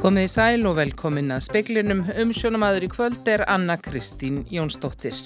Komið 0.00 0.24
í 0.24 0.28
sæl 0.32 0.62
og 0.64 0.78
velkomin 0.78 1.26
að 1.34 1.42
speklinum 1.44 1.98
umsjónamaður 2.22 2.86
í 2.86 2.88
kvöld 2.88 3.26
er 3.28 3.42
Anna 3.52 3.74
Kristín 3.76 4.38
Jónsdóttir. 4.48 5.18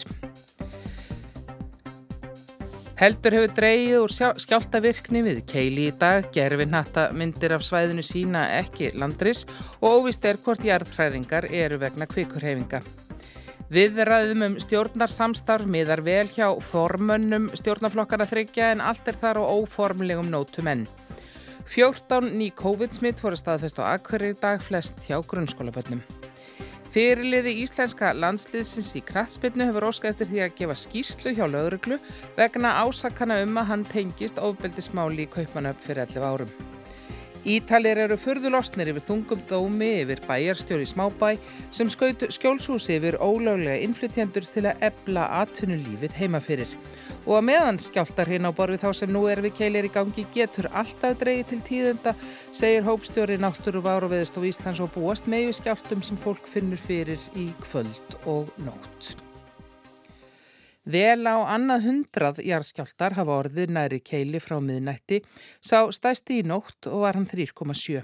Heldur 2.99 3.37
hefur 3.39 3.55
dreyið 3.55 3.95
úr 4.01 4.15
skjáltavirkni 4.43 5.23
við 5.29 5.39
keili 5.47 5.85
í 5.93 5.95
dag, 5.95 6.27
gerfin 6.35 6.75
hatta 6.75 7.05
myndir 7.15 7.55
af 7.55 7.63
svæðinu 7.63 8.03
sína 8.03 8.49
ekki 8.57 8.91
landris 8.99 9.45
og 9.79 10.01
óvist 10.01 10.27
er 10.27 10.43
hvort 10.43 10.67
jarðhræringar 10.67 11.47
eru 11.55 11.79
vegna 11.79 12.11
kvikurhefinga. 12.11 12.83
Við 13.71 14.03
ræðum 14.11 14.43
um 14.49 14.59
stjórnarsamstarf 14.59 15.71
miðar 15.71 16.03
vel 16.03 16.27
hjá 16.35 16.51
formönnum 16.59 17.53
stjórnarflokkana 17.55 18.27
þryggja 18.27 18.75
en 18.75 18.83
allt 18.91 19.07
er 19.07 19.23
þar 19.23 19.39
á 19.39 19.45
óformlegum 19.55 20.35
nótum 20.35 20.75
enn. 20.75 20.87
14 21.67 22.29
ný 22.37 22.51
COVID-smitt 22.53 23.23
voru 23.25 23.39
staðfest 23.41 23.81
á 23.81 23.97
Akkurir 23.97 24.37
dag 24.37 24.61
flest 24.63 25.01
hjá 25.09 25.17
grunnskólabönnum. 25.25 26.03
Fyrirliði 26.95 27.57
íslenska 27.65 28.13
landsliðsins 28.15 28.93
í 28.95 29.03
kraftspilnu 29.03 29.67
hefur 29.67 29.89
óska 29.89 30.13
eftir 30.13 30.29
því 30.31 30.45
að 30.45 30.55
gefa 30.61 30.77
skýslu 30.79 31.33
hjá 31.35 31.49
lauruglu 31.51 31.99
vegna 32.37 32.77
ásakana 32.85 33.41
um 33.43 33.59
að 33.59 33.71
hann 33.73 33.89
tengist 33.91 34.39
ofbeldismáli 34.39 35.25
í 35.27 35.33
kaupanöfn 35.33 35.83
fyrir 35.83 36.05
11 36.05 36.29
árum. 36.29 36.53
Ítalir 37.45 37.99
eru 38.01 38.17
fyrðulostnir 38.17 38.89
yfir 38.95 39.05
þungum 39.05 39.43
dómi 39.51 39.91
yfir 40.01 40.23
bæjarstjóri 40.25 40.87
smábæ 40.89 41.35
sem 41.69 41.91
skautu 41.93 42.31
skjólshúsi 42.33 42.97
yfir 42.97 43.19
ólöglega 43.21 43.83
innflytjendur 43.85 44.47
til 44.49 44.63
að 44.71 44.87
ebla 44.89 45.27
atvinnulífið 45.43 46.17
heima 46.23 46.41
fyrir. 46.41 46.73
Og 47.27 47.37
að 47.37 47.45
meðan 47.51 47.81
skjáltar 47.85 48.33
hinn 48.33 48.49
á 48.49 48.57
borfi 48.57 48.81
þá 48.81 48.89
sem 48.97 49.13
nú 49.13 49.27
er 49.29 49.45
við 49.45 49.59
keilir 49.61 49.91
í 49.91 49.93
gangi 49.93 50.25
getur 50.33 50.71
alltaf 50.73 51.19
dreyið 51.21 51.45
til 51.53 51.61
tíðenda, 51.69 52.17
segir 52.49 52.89
hópstjóri 52.89 53.37
náttúru 53.43 53.85
váru 53.85 54.09
veðust 54.15 54.41
og 54.41 54.49
Íslands 54.49 54.81
og 54.81 54.95
búast 54.97 55.29
með 55.29 55.53
skjáltum 55.61 56.01
sem 56.01 56.17
fólk 56.25 56.49
finnur 56.49 56.81
fyrir 56.81 57.21
í 57.37 57.51
kvöld 57.61 58.19
og 58.25 58.49
nótt. 58.65 59.24
Vel 60.85 61.25
á 61.25 61.41
annað 61.49 61.87
hundrað 61.89 62.41
jarðskjáltar 62.45 63.15
hafa 63.17 63.39
orðið 63.41 63.71
næri 63.73 64.01
keili 64.05 64.37
frá 64.37 64.59
miðnætti, 64.61 65.23
sá 65.65 65.89
stæsti 65.89 66.43
í 66.43 66.45
nótt 66.45 66.91
og 66.91 67.07
var 67.07 67.17
hann 67.17 67.25
3,7. 67.31 68.03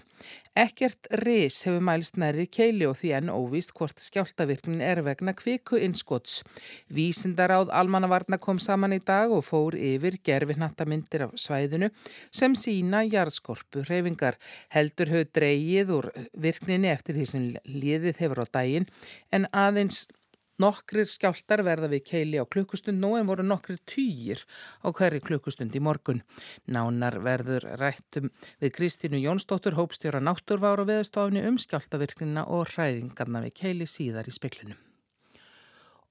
Ekkert 0.56 1.08
ris 1.20 1.58
hefur 1.67 1.84
mælst 1.84 2.17
næri 2.20 2.47
keili 2.48 2.86
og 2.89 2.97
því 2.98 3.11
enn 3.19 3.33
óvíst 3.33 3.75
hvort 3.77 4.01
skjáltavirknin 4.01 4.81
er 4.81 5.03
vegna 5.05 5.34
kviku 5.36 5.77
innskots. 5.77 6.41
Vísindaráð 6.89 7.69
almannavarna 7.77 8.41
kom 8.41 8.58
saman 8.58 8.97
í 8.97 9.01
dag 9.05 9.33
og 9.33 9.45
fór 9.45 9.77
yfir 9.77 10.17
gerfinnattamindir 10.25 11.27
af 11.28 11.36
svæðinu 11.36 11.91
sem 12.33 12.56
sína 12.56 13.05
jarðskorpu 13.05 13.84
reyfingar. 13.89 14.41
Heldur 14.73 15.12
höfðu 15.12 15.31
dreyið 15.36 15.92
úr 15.98 16.11
virkninni 16.33 16.89
eftir 16.92 17.20
því 17.20 17.28
sem 17.28 17.47
liðið 17.69 18.25
hefur 18.25 18.42
á 18.45 18.47
daginn 18.56 18.89
en 19.36 19.47
aðeins 19.53 20.06
Nokkrir 20.61 21.08
skjáltar 21.08 21.62
verða 21.64 21.89
við 21.89 22.03
keili 22.11 22.41
á 22.41 22.44
klukkustund 22.44 23.00
nú 23.00 23.14
en 23.16 23.28
voru 23.30 23.44
nokkrir 23.47 23.78
týjir 23.89 24.42
á 24.84 24.92
hverju 24.92 25.22
klukkustund 25.25 25.77
í 25.77 25.80
morgun. 25.80 26.20
Nánar 26.69 27.17
verður 27.25 27.64
rættum 27.80 28.28
við 28.61 28.75
Kristínu 28.77 29.22
Jónsdóttur, 29.22 29.78
hópstjóra 29.78 30.20
náttúrváru 30.20 30.84
veðstofni 30.91 31.47
um 31.48 31.56
skjáltavirknina 31.56 32.44
og 32.52 32.69
hræringarna 32.75 33.44
við 33.47 33.56
keili 33.62 33.89
síðar 33.89 34.28
í 34.28 34.36
speklinum. 34.36 34.77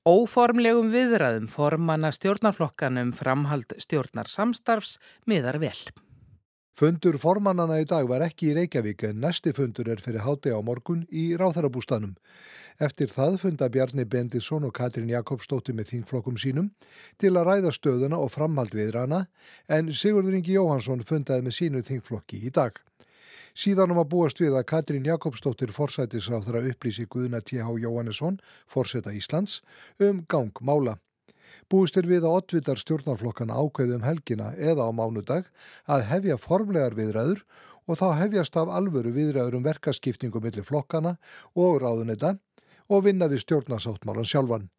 Óformlegum 0.09 0.89
viðræðum 0.95 1.49
formanna 1.51 2.09
stjórnarflokkanum 2.15 3.11
framhald 3.13 3.75
stjórnar 3.77 4.31
samstarfs 4.31 4.97
miðar 5.29 5.59
vel. 5.61 5.77
Fundur 6.77 7.17
formannana 7.19 7.79
í 7.81 7.85
dag 7.87 8.05
var 8.07 8.23
ekki 8.23 8.51
í 8.51 8.55
Reykjavík 8.55 9.03
en 9.09 9.21
næsti 9.23 9.51
fundur 9.55 9.89
er 9.91 9.99
fyrir 10.03 10.23
háti 10.23 10.53
á 10.53 10.59
morgun 10.63 11.05
í 11.11 11.35
Ráþarabústanum. 11.39 12.13
Eftir 12.79 13.11
það 13.11 13.39
funda 13.41 13.67
Bjarni 13.69 14.05
Bendisson 14.07 14.63
og 14.63 14.75
Katrín 14.77 15.09
Jakobsdóttir 15.11 15.75
með 15.75 15.89
þingflokkum 15.91 16.37
sínum 16.39 16.69
til 17.19 17.33
að 17.35 17.49
ræða 17.49 17.73
stöðuna 17.75 18.21
og 18.23 18.31
framhald 18.31 18.71
við 18.77 18.93
rana 18.95 19.25
en 19.67 19.91
Sigurður 19.91 20.37
Ingi 20.39 20.55
Jóhansson 20.55 21.03
fundaði 21.03 21.47
með 21.49 21.57
sínu 21.57 21.83
þingflokki 21.89 22.39
í 22.47 22.53
dag. 22.55 22.79
Síðanum 23.59 23.99
að 23.99 24.11
búast 24.13 24.39
við 24.39 24.55
að 24.55 24.69
Katrín 24.71 25.07
Jakobsdóttir 25.09 25.73
forsætis 25.75 26.29
á 26.31 26.39
þeirra 26.39 26.63
upplýsi 26.71 27.09
Guðuna 27.11 27.41
T.H. 27.43 27.67
Jóhannesson, 27.83 28.39
forseta 28.71 29.11
Íslands, 29.11 29.59
um 29.99 30.23
gang 30.29 30.55
mála. 30.63 30.95
Búist 31.69 31.97
er 31.97 32.07
við 32.09 32.25
að 32.27 32.39
oddvitar 32.39 32.81
stjórnarflokkana 32.81 33.57
ákveðum 33.59 34.05
helgina 34.07 34.53
eða 34.57 34.87
á 34.87 34.91
mánudag 34.95 35.49
að 35.85 36.07
hefja 36.09 36.37
formlegar 36.41 36.97
viðræður 36.97 37.43
og 37.89 37.99
þá 37.99 38.07
hefjast 38.21 38.57
af 38.61 38.71
alvöru 38.73 39.13
viðræður 39.15 39.59
um 39.59 39.65
verkaskiptingu 39.65 40.41
millir 40.43 40.67
flokkana 40.67 41.15
og 41.55 41.79
ráðuneta 41.83 42.35
og 42.89 43.05
vinna 43.05 43.29
við 43.29 43.43
stjórnarsáttmálan 43.45 44.27
sjálfan. 44.27 44.69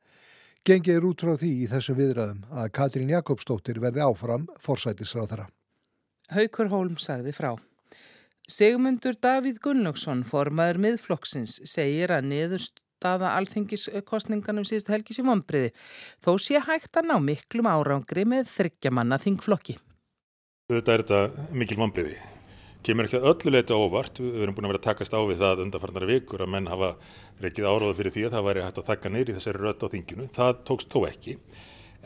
Gengi 0.66 0.92
er 0.92 1.06
út 1.08 1.22
frá 1.24 1.32
því 1.40 1.50
í 1.62 1.70
þessum 1.70 1.96
viðræðum 1.96 2.44
að 2.52 2.72
Katrín 2.76 3.10
Jakobsdóttir 3.14 3.80
verði 3.80 4.04
áfram 4.04 4.44
forsætisráðara. 4.60 5.48
Haukur 6.30 6.68
Hólm 6.70 6.98
sagði 7.00 7.32
frá. 7.34 7.54
Segmundur 8.50 9.16
Davíð 9.22 9.60
Gunnlaugsson, 9.62 10.24
formaður 10.26 10.80
miðflokksins, 10.84 11.60
segir 11.70 12.12
að 12.12 12.28
niðurst 12.32 12.82
staða 13.00 13.34
alþingiskostninganum 13.40 14.66
síðustu 14.68 14.92
helgi 14.94 15.16
sem 15.16 15.28
vonbriði. 15.28 15.72
Þó 16.20 16.34
sé 16.42 16.60
hægt 16.66 17.00
að 17.00 17.08
ná 17.10 17.16
miklum 17.24 17.70
árangri 17.70 18.26
með 18.28 18.50
þryggjamanna 18.52 19.20
þingflokki. 19.22 19.78
Þetta 20.70 20.92
er 20.94 21.02
þetta 21.02 21.48
mikil 21.56 21.80
vonbriði. 21.80 22.20
Kemur 22.86 23.06
ekki 23.06 23.18
að 23.18 23.26
öllu 23.32 23.52
leiti 23.52 23.76
óvart. 23.76 24.20
Við 24.22 24.44
erum 24.44 24.56
búin 24.56 24.68
að 24.68 24.72
vera 24.72 24.80
að 24.80 24.86
takast 24.86 25.16
á 25.16 25.20
við 25.20 25.42
það 25.42 25.64
undarfarnar 25.66 26.06
vikur 26.08 26.44
að 26.44 26.52
menn 26.54 26.70
hafa 26.70 26.94
reykið 27.42 27.66
áráða 27.68 27.96
fyrir 27.98 28.14
því 28.14 28.22
að 28.26 28.36
það 28.36 28.46
væri 28.46 28.62
hægt 28.64 28.78
að 28.80 28.88
þakka 28.88 29.12
neyri 29.12 29.34
þessari 29.36 29.60
rött 29.64 29.84
á 29.84 29.92
þinginu. 29.92 30.28
Það 30.36 30.62
tókst 30.70 30.94
þó 30.94 31.02
ekki. 31.10 31.36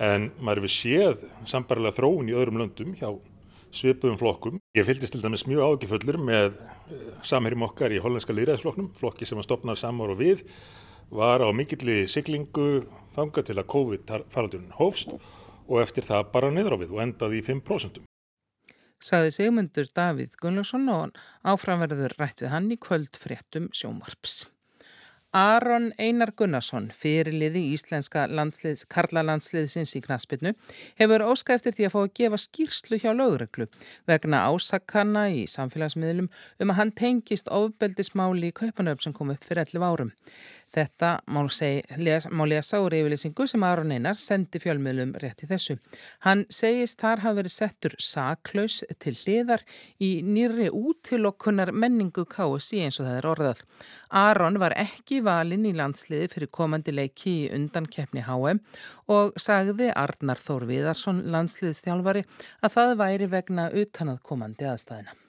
En 0.08 0.32
maður 0.42 0.64
við 0.64 0.74
séð 0.74 1.28
sambarlega 1.46 1.94
þróun 2.00 2.32
í 2.32 2.34
öðrum 2.34 2.58
löndum 2.64 2.96
hjá 2.98 3.12
svipum 3.74 4.18
flokkum. 4.18 4.58
Ég 4.74 4.86
fylgist 4.86 5.14
til 5.14 5.22
dæmis 5.22 5.46
mjög 5.50 5.74
ágifullur 5.74 6.18
með 6.22 6.56
eh, 6.56 7.06
samherjum 7.26 7.66
okkar 7.68 7.94
í 7.94 8.00
hollandska 8.02 8.34
liðræðisflokknum, 8.36 8.90
flokki 8.98 9.28
sem 9.28 9.40
að 9.40 9.48
stopna 9.48 9.76
samar 9.78 10.14
og 10.14 10.20
við 10.22 10.44
var 11.10 11.44
á 11.44 11.48
mikilli 11.52 12.04
siglingu 12.08 12.84
þanga 13.14 13.44
til 13.46 13.58
að 13.58 13.70
COVID-faraldurinn 13.74 14.74
hófst 14.78 15.14
og 15.14 15.78
eftir 15.82 16.06
það 16.06 16.32
bara 16.32 16.50
niður 16.52 16.76
á 16.76 16.82
við 16.82 16.96
og 16.96 17.04
endaði 17.04 17.40
í 17.40 17.46
5%. 17.46 18.02
Saði 19.04 19.34
segmundur 19.36 19.90
Davíð 19.92 20.38
Gunnlaugsson 20.40 20.88
og 20.88 21.20
áframverður 21.44 22.16
rætt 22.16 22.40
við 22.44 22.54
hann 22.54 22.72
í 22.72 22.80
kvöld 22.80 23.18
fréttum 23.20 23.68
sjómarps. 23.76 24.44
Aron 25.34 25.88
Einar 25.98 26.30
Gunnarsson, 26.38 26.92
fyrirliði 26.94 27.58
íslenska 27.74 28.28
landsliðs, 28.30 28.84
karlalandsliðsins 28.86 29.96
í 29.98 30.02
knaspinu, 30.04 30.52
hefur 31.00 31.24
óska 31.26 31.56
eftir 31.56 31.74
því 31.74 31.88
að 31.88 31.94
fá 31.94 31.98
að 32.04 32.12
gefa 32.20 32.38
skýrslu 32.38 33.00
hjá 33.02 33.08
lögreglu 33.18 33.66
vegna 34.06 34.44
ásakana 34.46 35.24
í 35.34 35.42
samfélagsmiðlum 35.50 36.28
um 36.30 36.70
að 36.70 36.78
hann 36.78 36.94
tengist 36.94 37.50
ofbeldismáli 37.50 38.52
í 38.52 38.54
kaupanöfn 38.60 39.08
sem 39.08 39.16
kom 39.16 39.34
upp 39.34 39.42
fyrir 39.42 39.64
11 39.66 39.88
árum. 39.88 40.14
Þetta 40.74 41.10
má, 41.30 41.40
seg, 41.54 41.86
les, 42.02 42.26
má 42.34 42.42
lesa 42.50 42.80
úr 42.82 42.96
yfirleysingu 42.98 43.46
sem 43.46 43.62
Aron 43.66 43.92
Einar 43.94 44.18
sendi 44.18 44.58
fjölmiðlum 44.62 45.14
rétt 45.22 45.44
í 45.44 45.48
þessu. 45.50 45.76
Hann 46.26 46.44
segist 46.50 46.98
þar 47.02 47.22
hafa 47.22 47.38
verið 47.38 47.54
settur 47.54 47.94
saklaus 48.02 48.80
til 49.02 49.14
hliðar 49.14 49.62
í 50.02 50.10
nýri 50.26 50.70
útilokkunar 50.74 51.70
menningu 51.70 52.26
KSI 52.30 52.84
eins 52.88 52.98
og 52.98 53.08
það 53.08 53.18
er 53.20 53.30
orðað. 53.34 53.64
Aron 54.24 54.60
var 54.62 54.74
ekki 54.80 55.22
valinn 55.26 55.68
í 55.70 55.74
landsliði 55.78 56.30
fyrir 56.34 56.50
komandi 56.54 56.94
leiki 56.94 57.36
í 57.44 57.50
undankeppni 57.54 58.26
HM 58.26 58.62
og 59.14 59.34
sagði 59.38 59.92
Arnar 59.94 60.42
Þór 60.42 60.66
Viðarsson 60.70 61.26
landsliðstjálfari 61.34 62.24
að 62.64 62.80
það 62.80 62.96
væri 63.04 63.30
vegna 63.38 63.68
utanað 63.70 64.24
komandi 64.26 64.66
aðstæðina. 64.70 65.23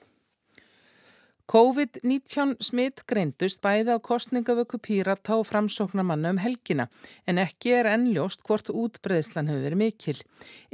COVID-19 1.46 2.56
smitt 2.58 3.04
greindust 3.06 3.60
bæði 3.62 3.94
á 3.94 4.02
kostningavöku 4.02 4.80
pírata 4.82 5.36
og 5.38 5.44
framsóknarmanna 5.46 6.32
um 6.34 6.40
helgina 6.42 6.88
en 7.30 7.38
ekki 7.38 7.70
er 7.78 7.86
ennljóst 7.86 8.40
hvort 8.48 8.72
útbreðslan 8.72 9.46
hefur 9.46 9.62
verið 9.62 9.78
mikil. 9.78 10.16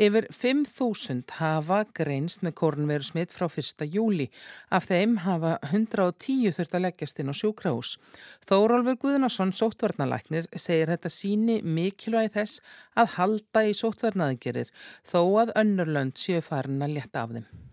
Yfir 0.01 0.31
5.000 0.33 1.35
hafa 1.37 1.83
greinst 1.93 2.41
með 2.41 2.55
kornveru 2.63 3.05
smitt 3.05 3.35
frá 3.37 3.51
1. 3.51 3.85
júli. 3.93 4.31
Af 4.73 4.89
þeim 4.89 5.19
hafa 5.27 5.59
110 5.69 6.57
þurft 6.57 6.79
að 6.79 6.85
leggjast 6.87 7.21
inn 7.21 7.33
á 7.33 7.37
sjúkrahús. 7.37 7.99
Þórólfur 8.49 8.97
Guðnarsson, 9.03 9.53
sóttvarnalæknir, 9.53 10.49
segir 10.57 10.89
þetta 10.95 11.13
síni 11.13 11.59
mikilvæg 11.61 12.33
þess 12.39 12.65
að 12.97 13.19
halda 13.19 13.67
í 13.69 13.77
sóttvarnaðingerir 13.77 14.73
þó 15.05 15.21
að 15.45 15.53
önnurlönd 15.67 16.17
séu 16.17 16.41
farin 16.41 16.81
að 16.81 16.97
leta 16.97 17.27
af 17.27 17.37
þeim. 17.37 17.72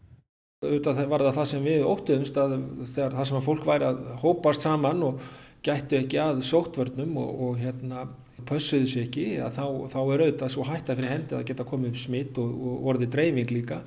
Auðvitað 0.59 1.05
var 1.07 1.21
það 1.23 1.37
það 1.37 1.45
sem 1.47 1.61
við 1.63 1.83
óttuðumst 1.87 2.37
að 2.41 2.53
þegar 2.89 3.13
það 3.15 3.27
sem 3.29 3.37
að 3.37 3.45
fólk 3.45 3.67
væri 3.69 3.85
að 3.87 3.99
hópast 4.19 4.65
saman 4.65 5.05
og 5.07 5.21
gættu 5.63 5.95
ekki 6.01 6.19
að 6.19 6.41
sóttvörnum 6.49 7.13
og, 7.21 7.29
og 7.45 7.61
hérna 7.61 8.01
pössuðu 8.49 8.89
sér 8.91 9.05
ekki 9.05 9.25
að 9.39 9.55
þá, 9.55 9.63
þá 9.93 9.99
er 10.01 10.23
auðvitað 10.25 10.53
svo 10.57 10.67
hætta 10.67 10.97
fyrir 10.99 11.13
hendi 11.13 11.37
að 11.37 11.45
geta 11.47 11.67
komið 11.71 11.93
upp 11.93 12.03
smitt 12.03 12.43
og, 12.43 12.51
og 12.59 12.91
orðið 12.91 13.15
dreifing 13.15 13.55
líka. 13.55 13.79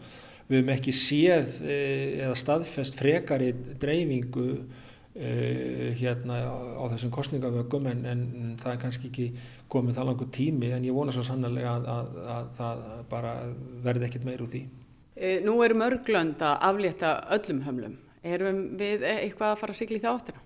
Við 0.49 0.63
hefum 0.63 0.75
ekki 0.79 0.97
séð 0.97 1.61
e, 1.61 1.79
eða 2.25 2.41
staðfest 2.41 2.97
frekari 3.05 3.53
dreifingu 3.83 4.49
uh, 4.57 5.89
hérna 6.01 6.41
á 6.41 6.85
þessum 6.95 7.13
kostningavöggum 7.13 7.93
en, 7.93 8.05
en 8.15 8.29
það 8.65 8.79
er 8.79 8.85
kannski 8.87 9.13
ekki 9.13 9.33
komið 9.73 10.01
það 10.01 10.09
langur 10.09 10.33
tími 10.41 10.73
en 10.73 10.89
ég 10.89 10.97
vona 10.97 11.13
svo 11.13 11.29
sannlega 11.29 11.77
að, 11.77 11.91
að, 11.99 12.23
að 12.39 12.55
það 12.63 12.87
bara 13.13 13.41
verði 13.85 14.09
ekkit 14.09 14.25
meir 14.29 14.41
úr 14.41 14.57
því. 14.57 14.71
E, 15.17 15.41
nú 15.45 15.59
eru 15.65 15.77
mörglönd 15.77 16.41
að 16.41 16.57
aflétta 16.69 17.13
öllum 17.37 17.61
hömlum. 17.67 17.99
Erum 18.23 18.63
við 18.81 19.05
eitthvað 19.05 19.55
að 19.55 19.61
fara 19.61 19.75
að 19.75 19.81
sigla 19.83 19.99
í 19.99 20.03
það 20.03 20.19
áttina? 20.21 20.43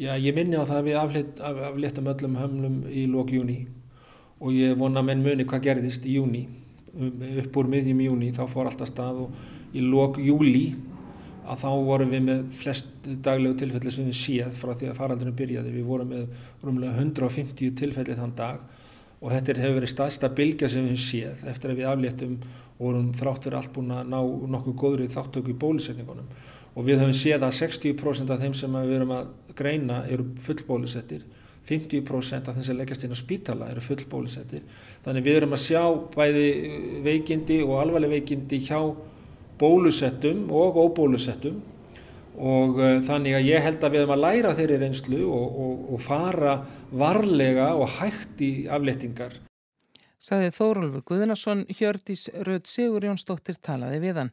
Já, 0.00 0.12
ég 0.16 0.34
minni 0.34 0.56
á 0.56 0.64
það 0.64 0.78
að 0.78 0.86
við 0.86 0.98
aflétt, 0.98 1.40
af, 1.44 1.58
afléttam 1.68 2.08
öllum 2.08 2.36
hömlum 2.40 2.78
í 2.88 3.04
lók 3.12 3.32
júni 3.34 3.58
og 4.42 4.54
ég 4.56 4.78
vona 4.80 5.02
menn 5.04 5.22
muni 5.22 5.44
hvað 5.46 5.66
gerðist 5.66 6.06
í 6.08 6.16
júni. 6.16 6.46
Upp 6.92 7.58
úr 7.60 7.68
miðjum 7.72 8.00
júni 8.06 8.32
þá 8.34 8.46
fór 8.50 8.70
alltaf 8.70 8.88
stað 8.88 9.20
og 9.26 9.76
í 9.76 9.84
lók 9.84 10.16
júli 10.22 10.72
að 11.42 11.60
þá 11.64 11.68
vorum 11.84 12.12
við 12.14 12.24
með 12.26 12.42
flest 12.56 12.88
daglegu 13.24 13.58
tilfelli 13.60 13.92
sem 13.92 14.08
við 14.08 14.18
séð 14.18 14.56
frá 14.56 14.72
því 14.72 14.90
að 14.90 14.98
faraldurinn 15.00 15.36
byrjaði. 15.36 15.74
Við 15.76 15.88
vorum 15.90 16.12
með 16.14 16.26
rúmlega 16.64 16.96
150 17.02 17.76
tilfelli 17.82 18.16
þann 18.16 18.34
dag 18.38 18.62
og 19.22 19.30
þetta 19.30 19.60
hefur 19.62 19.76
verið 19.78 19.92
staðsta 19.92 20.30
bylgja 20.34 20.68
sem 20.72 20.88
við 20.90 20.98
séð 20.98 21.44
eftir 21.50 21.72
að 21.72 21.78
við 21.78 21.90
afléttum 21.92 22.32
og 22.42 22.80
vorum 22.82 23.12
þrátt 23.14 23.46
fyrir 23.46 23.58
allt 23.60 23.70
búin 23.76 23.92
að 23.94 24.08
ná 24.10 24.18
nokkuð 24.54 24.74
góðrið 24.80 25.14
þáttöku 25.14 25.52
í 25.52 25.58
bólusetningunum. 25.62 26.32
Og 26.72 26.86
við 26.88 27.02
höfum 27.02 27.14
séð 27.14 27.44
að 27.46 27.54
60% 27.60 28.32
af 28.32 28.42
þeim 28.42 28.56
sem 28.58 28.74
við 28.80 28.96
erum 28.96 29.14
að 29.14 29.30
greina 29.54 30.00
eru 30.10 30.26
fullbólusettir, 30.42 31.22
50% 31.68 32.48
af 32.50 32.56
þeim 32.56 32.66
sem 32.66 32.78
leggjast 32.80 33.06
inn 33.06 33.14
á 33.14 33.18
spítala 33.20 33.68
eru 33.70 33.84
fullbólusettir. 33.84 34.64
Þannig 35.04 35.26
við 35.28 35.38
erum 35.38 35.54
að 35.54 35.64
sjá 35.68 35.82
bæði 36.16 36.46
veikindi 37.04 37.60
og 37.62 37.76
alvarleg 37.84 38.16
veikindi 38.16 38.58
hjá 38.66 38.80
bólusettum 39.60 40.48
og 40.50 40.80
óbólusettum 40.82 41.60
og 42.38 42.80
uh, 42.80 42.98
þannig 43.04 43.38
að 43.38 43.48
ég 43.50 43.64
held 43.66 43.84
að 43.84 43.94
við 43.94 44.02
erum 44.02 44.14
að 44.16 44.22
læra 44.24 44.52
þeirri 44.58 44.80
reynslu 44.82 45.22
og, 45.28 45.56
og, 45.64 45.80
og 45.94 46.04
fara 46.04 46.58
varlega 46.90 47.72
og 47.78 47.90
hægt 47.98 48.44
í 48.44 48.52
aflettingar. 48.72 49.40
Saði 50.22 50.52
Þórólfur 50.54 51.02
Guðnarsson, 51.08 51.64
Hjördís 51.66 52.28
Röð 52.46 52.68
Sigur 52.70 53.02
Jónsdóttir 53.08 53.56
talaði 53.58 53.98
við 54.04 54.20
hann. 54.20 54.30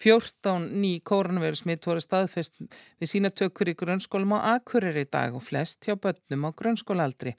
14 0.00 0.74
ný 0.74 0.98
kórnverðsmitt 1.06 1.86
voru 1.86 2.02
staðfest 2.02 2.58
við 3.00 3.08
sína 3.08 3.30
tökur 3.30 3.70
í 3.70 3.76
grunnskólum 3.78 4.34
á 4.36 4.58
Akureyri 4.58 5.04
í 5.06 5.08
dag 5.10 5.36
og 5.38 5.44
flest 5.46 5.86
hjá 5.86 5.94
börnum 5.94 6.46
á 6.46 6.50
grunnskólaaldri. 6.58 7.34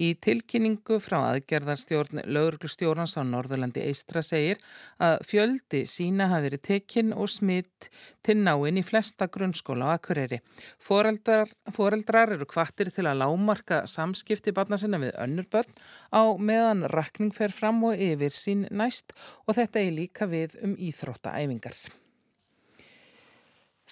Í 0.00 0.14
tilkynningu 0.16 0.98
frá 1.04 1.18
aðgerðarstjórn 1.34 2.24
lauruglustjórnans 2.24 3.18
á 3.20 3.22
Norðurlandi 3.28 3.84
Eistra 3.84 4.22
segir 4.24 4.58
að 4.98 5.18
fjöldi 5.28 5.84
sína 5.86 6.30
hafi 6.32 6.48
verið 6.48 6.64
tekinn 6.70 7.12
og 7.12 7.28
smitt 7.28 7.90
til 8.24 8.38
náinn 8.40 8.80
í 8.80 8.86
flesta 8.86 9.28
grunnskóla 9.28 9.92
á 9.92 10.00
Akureyri. 10.00 10.40
Foreldrar, 10.80 11.52
foreldrar 11.76 12.34
eru 12.38 12.48
kvartir 12.48 12.90
til 12.94 13.06
að 13.06 13.20
lámarka 13.22 13.84
samskipti 13.86 14.56
barna 14.56 14.80
sinna 14.80 15.00
við 15.02 15.14
önnur 15.20 15.48
börn 15.52 15.76
á 16.10 16.24
meðan 16.40 16.88
rakning 16.88 17.36
fer 17.36 17.52
fram 17.52 17.84
og 17.84 18.00
yfir 18.00 18.32
sín 18.32 18.66
næst 18.72 19.14
og 19.46 19.60
þetta 19.60 19.84
er 19.84 19.96
líka 20.02 20.26
við 20.26 20.58
um 20.64 20.76
íþróttaæfingar. 20.76 21.76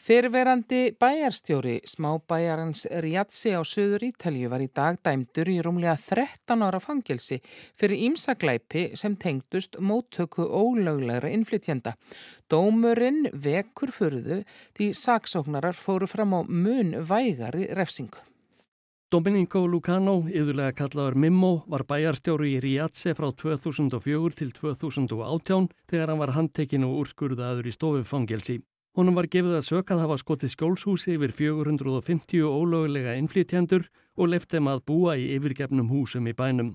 Fyrverandi 0.06 0.93
bæjarstjóri 1.00 1.81
smábæjarans 1.82 2.85
Riazzi 3.03 3.50
á 3.58 3.67
Suður 3.67 4.05
Ítalju 4.06 4.47
var 4.53 4.62
í 4.62 4.69
dag 4.70 5.00
dæmdur 5.03 5.49
í 5.50 5.56
rúmlega 5.67 5.97
13 5.99 6.62
ára 6.62 6.79
fangelsi 6.79 7.41
fyrir 7.75 8.05
ímsaglæpi 8.06 8.85
sem 8.94 9.17
tengdust 9.19 9.75
móttöku 9.82 10.47
ólöglegra 10.47 11.32
innflytjenda. 11.35 11.97
Dómurinn 12.47 13.32
vekur 13.35 13.91
fyrðu 13.97 14.38
því 14.79 14.88
saksóknarar 14.94 15.75
fóru 15.75 16.06
fram 16.06 16.38
á 16.38 16.41
mun 16.47 16.94
vægari 17.02 17.67
refsingu. 17.75 18.23
Domenico 19.11 19.64
Lucano, 19.67 20.20
yðurlega 20.31 20.85
kallaður 20.85 21.19
Mimmo, 21.19 21.52
var 21.67 21.82
bæjarstjóri 21.82 22.55
í 22.55 22.62
Riazzi 22.62 23.11
frá 23.19 23.32
2004 23.35 24.38
til 24.38 24.55
2018 24.55 25.69
þegar 25.91 26.14
hann 26.14 26.23
var 26.23 26.37
handtekinn 26.38 26.87
og 26.87 27.02
úrskurðaður 27.02 27.67
í 27.67 27.75
stofufangelsi. 27.75 28.61
Honum 28.97 29.19
var 29.19 29.27
gefið 29.29 29.59
að 29.59 29.67
sökað 29.67 29.99
hafa 30.01 30.15
skotið 30.23 30.51
skjólshúsi 30.55 31.15
yfir 31.19 31.33
450 31.37 32.47
ólögulega 32.49 33.13
innflýtjendur 33.21 33.83
og 34.17 34.31
left 34.33 34.55
þeim 34.55 34.71
að 34.73 34.79
búa 34.89 35.17
í 35.21 35.27
yfirgefnum 35.35 35.91
húsum 35.91 36.31
í 36.31 36.33
bænum. 36.33 36.71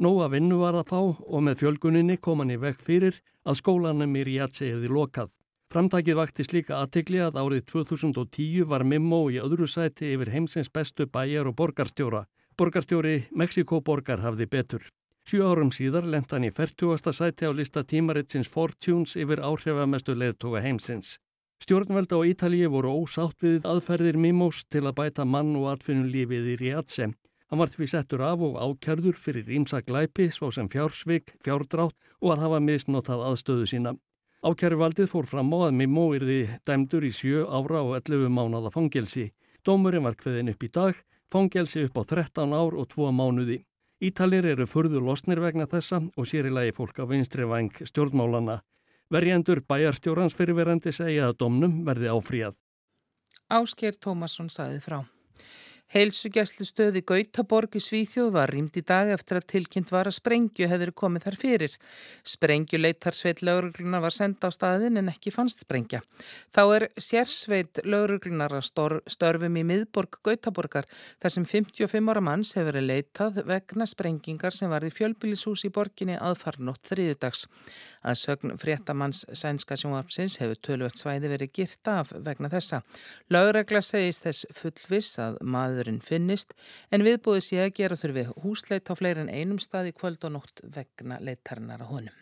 Nóa 0.00 0.30
vinnu 0.32 0.56
var 0.62 0.78
að 0.80 0.88
fá 0.88 1.00
og 1.04 1.42
með 1.44 1.60
fjölguninni 1.60 2.16
kom 2.16 2.40
hann 2.40 2.54
í 2.54 2.56
vekk 2.62 2.80
fyrir 2.86 3.18
að 3.44 3.58
skólanum 3.60 4.16
í 4.16 4.22
Ríatsi 4.24 4.70
hefði 4.70 4.88
lokað. 4.88 5.28
Framtækið 5.68 6.16
vakti 6.16 6.46
slíka 6.48 6.78
aðtikli 6.80 7.20
að 7.20 7.36
árið 7.42 7.68
2010 7.74 8.64
var 8.72 8.86
Mimmo 8.88 9.20
í 9.28 9.36
öðru 9.44 9.68
sæti 9.68 10.14
yfir 10.14 10.32
heimsins 10.32 10.72
bestu 10.72 11.04
bæjar 11.04 11.52
og 11.52 11.58
borgarstjóra. 11.60 12.24
Borgarstjóri 12.56 13.26
Mexikoborgar 13.36 14.24
hafði 14.24 14.48
betur. 14.48 14.88
Sjú 15.28 15.44
árum 15.44 15.74
síðar 15.74 16.08
lent 16.08 16.32
hann 16.32 16.48
í 16.48 16.54
40. 16.56 17.12
sæti 17.12 17.44
á 17.44 17.52
lista 17.52 17.84
tímaritsins 17.84 18.48
Fortunes 18.48 19.12
yfir 19.20 19.44
áhrifamestu 19.44 20.16
leðtoga 20.16 20.64
heimsins. 20.64 21.18
Stjórnvelda 21.62 22.20
á 22.20 22.28
Ítalíu 22.28 22.68
voru 22.70 22.90
ósátt 23.00 23.40
við 23.40 23.64
aðferðir 23.64 24.18
Mimós 24.20 24.64
til 24.68 24.84
að 24.84 24.98
bæta 24.98 25.24
mann 25.24 25.54
og 25.56 25.70
atfinnulífið 25.72 26.50
í 26.52 26.56
Riadse. 26.60 27.08
Hann 27.48 27.60
var 27.62 27.70
því 27.72 27.86
settur 27.90 28.24
af 28.26 28.42
og 28.42 28.58
ákjörður 28.60 29.16
fyrir 29.16 29.48
ímsa 29.56 29.80
glæpi 29.86 30.28
svo 30.34 30.50
sem 30.52 30.68
fjársvik, 30.68 31.32
fjárdrátt 31.40 31.96
og 32.20 32.34
að 32.34 32.42
hafa 32.44 32.60
misnotað 32.60 33.24
aðstöðu 33.30 33.68
sína. 33.70 33.94
Ákjöruvaldið 34.44 35.08
fór 35.10 35.26
fram 35.30 35.54
á 35.56 35.70
að 35.70 35.76
Mimó 35.80 36.10
erði 36.14 36.42
dæmdur 36.68 37.06
í 37.08 37.12
sjö 37.14 37.46
ára 37.48 37.80
og 37.86 37.96
11 38.02 38.28
mánada 38.30 38.70
fangelsi. 38.74 39.30
Dómurinn 39.64 40.04
var 40.04 40.18
hveðin 40.20 40.52
upp 40.52 40.62
í 40.62 40.70
dag, 40.70 41.00
fangelsi 41.32 41.86
upp 41.86 41.96
á 41.98 42.02
13 42.04 42.52
ár 42.52 42.76
og 42.76 42.90
2 42.92 43.10
mánuði. 43.16 43.62
Ítalir 44.04 44.44
eru 44.44 44.66
förður 44.68 45.06
losnir 45.08 45.40
vegna 45.40 45.64
þessa 45.66 46.02
og 46.04 46.28
sér 46.28 46.50
í 46.50 46.52
lagi 46.52 46.76
fólk 46.76 47.00
á 47.00 47.08
vinstri 47.08 47.48
vang 47.48 47.72
stjórnmálana. 47.80 48.60
Verjendur 49.12 49.60
bæjarstjórans 49.62 50.34
fyrirverandi 50.34 50.92
segja 50.94 51.28
að 51.30 51.36
domnum 51.44 51.84
verði 51.86 52.10
áfríað. 52.10 52.56
Ásker 53.46 53.94
Tómasson 54.02 54.50
saði 54.50 54.80
frá. 54.82 55.04
Heilsugjæslu 55.94 56.64
stöði 56.66 57.00
Gautaborg 57.06 57.76
í 57.78 57.80
Svíþjóð 57.80 58.32
var 58.34 58.50
rýmd 58.50 58.74
í 58.80 58.82
dag 58.82 59.06
eftir 59.14 59.38
að 59.38 59.44
tilkynnt 59.52 59.92
var 59.94 60.08
að 60.10 60.16
sprengju 60.16 60.66
hefur 60.66 60.90
komið 60.98 61.26
þar 61.28 61.36
fyrir. 61.38 61.76
Sprengju 62.26 62.80
leitarsveit 62.80 63.42
lauruglunar 63.46 64.02
var 64.02 64.16
senda 64.16 64.50
á 64.50 64.56
staðin 64.56 64.98
en 64.98 65.12
ekki 65.12 65.30
fannst 65.30 65.62
sprengja. 65.62 66.00
Þá 66.50 66.62
er 66.74 66.86
sérsveit 66.98 67.78
lauruglunar 67.86 68.56
að 68.58 68.66
störfum 69.14 69.60
í 69.60 69.62
miðborg 69.68 70.18
Gautaborgar 70.26 70.88
þar 71.22 71.34
sem 71.36 71.46
55 71.46 72.10
ára 72.10 72.24
manns 72.32 72.56
hefur 72.58 72.72
verið 72.72 72.90
leitað 72.90 73.38
vegna 73.46 73.86
sprengingar 73.86 74.58
sem 74.58 74.72
var 74.72 74.82
í 74.82 74.90
fjölbílishús 74.90 75.68
í 75.68 75.70
borginni 75.70 76.18
aðfarnótt 76.18 76.82
þriðudags. 76.90 77.46
Að 78.02 78.18
sögn 78.24 78.58
fréttamanns 78.58 79.22
sænska 79.30 79.78
sjónvarpsins 79.78 80.40
hefur 80.42 80.58
tölvöld 80.66 80.98
svæði 80.98 81.30
verið 81.30 81.54
girt 81.60 81.94
af 81.94 82.10
vegna 82.10 82.50
þessa. 82.50 82.82
Laurugla 83.30 83.82
segist 83.86 84.26
þess 84.26 84.50
fullviss 84.54 85.18
að 85.22 85.38
maður 85.46 85.75
maðurinn 85.76 86.00
finnist 86.00 86.54
en 86.90 87.04
viðbúið 87.04 87.42
sé 87.44 87.64
að 87.64 87.74
gera 87.76 87.96
þurfi 87.96 88.28
húsleit 88.42 88.88
á 88.88 88.94
fleiri 88.96 89.26
en 89.26 89.32
einum 89.32 89.60
stað 89.60 89.92
í 89.92 89.96
kvöld 89.96 90.24
og 90.24 90.38
nótt 90.38 90.62
vegna 90.64 91.20
leittarnar 91.20 91.84
á 91.84 91.86
honum. 91.86 92.14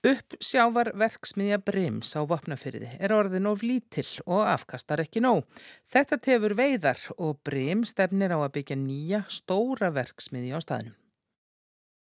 Upp 0.00 0.32
sjávar 0.40 0.94
verksmiðja 0.96 1.58
Brims 1.60 2.14
á 2.16 2.24
vopnafyrði 2.24 2.94
er 2.96 3.12
orðin 3.12 3.50
of 3.50 3.60
lítill 3.60 4.08
og 4.24 4.46
afkastar 4.48 5.02
ekki 5.02 5.20
nóg. 5.20 5.44
Þetta 5.84 6.16
tefur 6.24 6.54
veiðar 6.56 7.02
og 7.18 7.36
Brim 7.44 7.84
stefnir 7.84 8.32
á 8.32 8.40
að 8.40 8.54
byggja 8.54 8.78
nýja 8.80 9.20
stóra 9.28 9.92
verksmiðja 9.92 10.56
á 10.56 10.60
staðnum. 10.64 10.96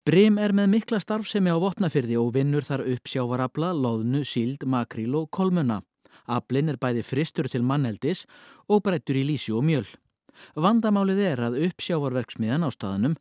Brim 0.05 0.37
er 0.41 0.53
með 0.53 0.75
mikla 0.75 1.01
starfsemi 1.01 1.53
á 1.53 1.57
vopnafyrði 1.61 2.19
og 2.21 2.35
vinnur 2.37 2.65
þar 2.65 2.85
upp 2.85 3.09
sjávarabla, 3.09 3.73
loðnu, 3.73 4.27
síld, 4.29 4.65
makríl 4.69 5.17
og 5.17 5.31
kolmuna. 5.33 5.81
Ablin 6.37 6.71
er 6.73 6.79
bæði 6.81 7.05
fristur 7.07 7.49
til 7.51 7.65
manneldis 7.67 8.27
og 8.69 8.85
breyttur 8.87 9.19
í 9.21 9.27
lísi 9.27 9.55
og 9.57 9.65
mjöl. 9.67 9.87
Vandamálið 10.57 11.21
er 11.33 11.43
að 11.49 11.59
uppsjávarverksmiðan 11.67 12.65
á 12.65 12.71
staðnum 12.73 13.17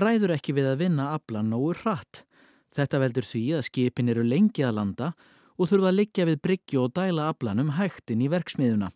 ræður 0.00 0.36
ekki 0.36 0.54
við 0.56 0.70
að 0.72 0.80
vinna 0.86 1.10
ablan 1.16 1.50
nógu 1.52 1.74
hratt. 1.82 2.24
Þetta 2.72 3.02
veldur 3.02 3.28
því 3.28 3.44
að 3.58 3.66
skipin 3.68 4.08
eru 4.08 4.24
lengi 4.24 4.64
að 4.64 4.78
landa 4.78 5.12
og 5.58 5.68
þurfa 5.68 5.90
að 5.90 5.98
liggja 5.98 6.28
við 6.28 6.40
bryggju 6.46 6.80
og 6.86 6.94
dæla 6.96 7.28
ablanum 7.28 7.74
hægtinn 7.76 8.24
í 8.24 8.30
verksmiðuna. 8.32 8.88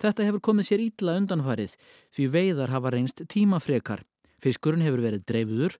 Þetta 0.00 0.26
hefur 0.26 0.42
komið 0.48 0.68
sér 0.68 0.82
ítla 0.82 1.16
undanfarið 1.20 1.76
því 2.14 2.28
veiðar 2.34 2.72
hafa 2.74 2.92
reynst 2.94 3.22
tímafrekar. 3.30 4.02
Fiskurinn 4.42 4.84
hefur 4.84 5.04
verið 5.04 5.26
dreifður 5.28 5.76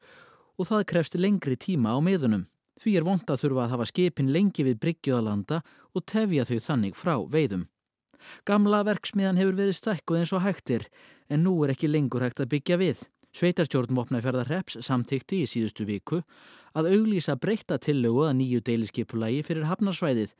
og 0.58 0.68
það 0.68 0.88
krefst 0.92 1.16
lengri 1.18 1.56
tíma 1.58 1.96
á 1.96 1.98
miðunum. 2.04 2.46
Því 2.80 2.96
er 2.98 3.06
vond 3.06 3.30
að 3.30 3.40
þurfa 3.42 3.64
að 3.64 3.72
hafa 3.74 3.86
skipin 3.90 4.32
lengi 4.34 4.64
við 4.66 4.80
bryggjöðalanda 4.82 5.60
og 5.94 6.04
tefja 6.10 6.44
þau 6.48 6.58
þannig 6.68 6.98
frá 6.98 7.16
veiðum. 7.30 7.68
Gamla 8.48 8.82
verksmiðan 8.86 9.38
hefur 9.40 9.58
verið 9.58 9.78
stækkuð 9.78 10.20
eins 10.20 10.32
og 10.34 10.44
hægtir 10.44 10.86
en 11.28 11.44
nú 11.44 11.56
er 11.64 11.74
ekki 11.74 11.90
lengur 11.90 12.24
hægt 12.24 12.42
að 12.42 12.52
byggja 12.54 12.78
við. 12.80 13.02
Sveitarstjórn 13.34 13.96
Vopnæferðar 13.96 14.50
Reps 14.50 14.78
samþykti 14.86 15.40
í 15.42 15.48
síðustu 15.50 15.86
viku 15.88 16.20
að 16.78 16.92
auglýsa 16.94 17.34
breyta 17.40 17.80
tillögu 17.82 18.28
að 18.28 18.36
nýju 18.38 18.62
deiliskeipulagi 18.68 19.42
fyrir 19.46 19.66
hafnarsvæðið 19.66 20.34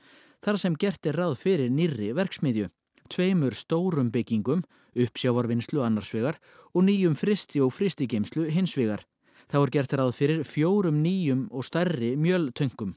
þar 0.45 0.61
sem 0.63 0.77
gert 0.79 1.07
er 1.07 1.19
ráð 1.19 1.37
fyrir 1.43 1.73
nýri 1.75 2.13
verksmiðju. 2.15 2.69
tveimur 3.11 3.53
stórum 3.53 4.11
byggingum, 4.11 4.63
uppsjávarvinnslu 4.97 5.83
annarsvegar 5.85 6.39
og 6.73 6.87
nýjum 6.87 7.17
fristi 7.19 7.61
og 7.61 7.75
fristigeimslu 7.75 8.47
hinsvegar. 8.49 9.05
Þá 9.51 9.59
er 9.61 9.71
gert 9.71 9.93
ráð 9.93 10.13
fyrir 10.17 10.45
fjórum 10.45 11.03
nýjum 11.03 11.49
og 11.51 11.65
stærri 11.65 12.15
mjöltöngum. 12.17 12.95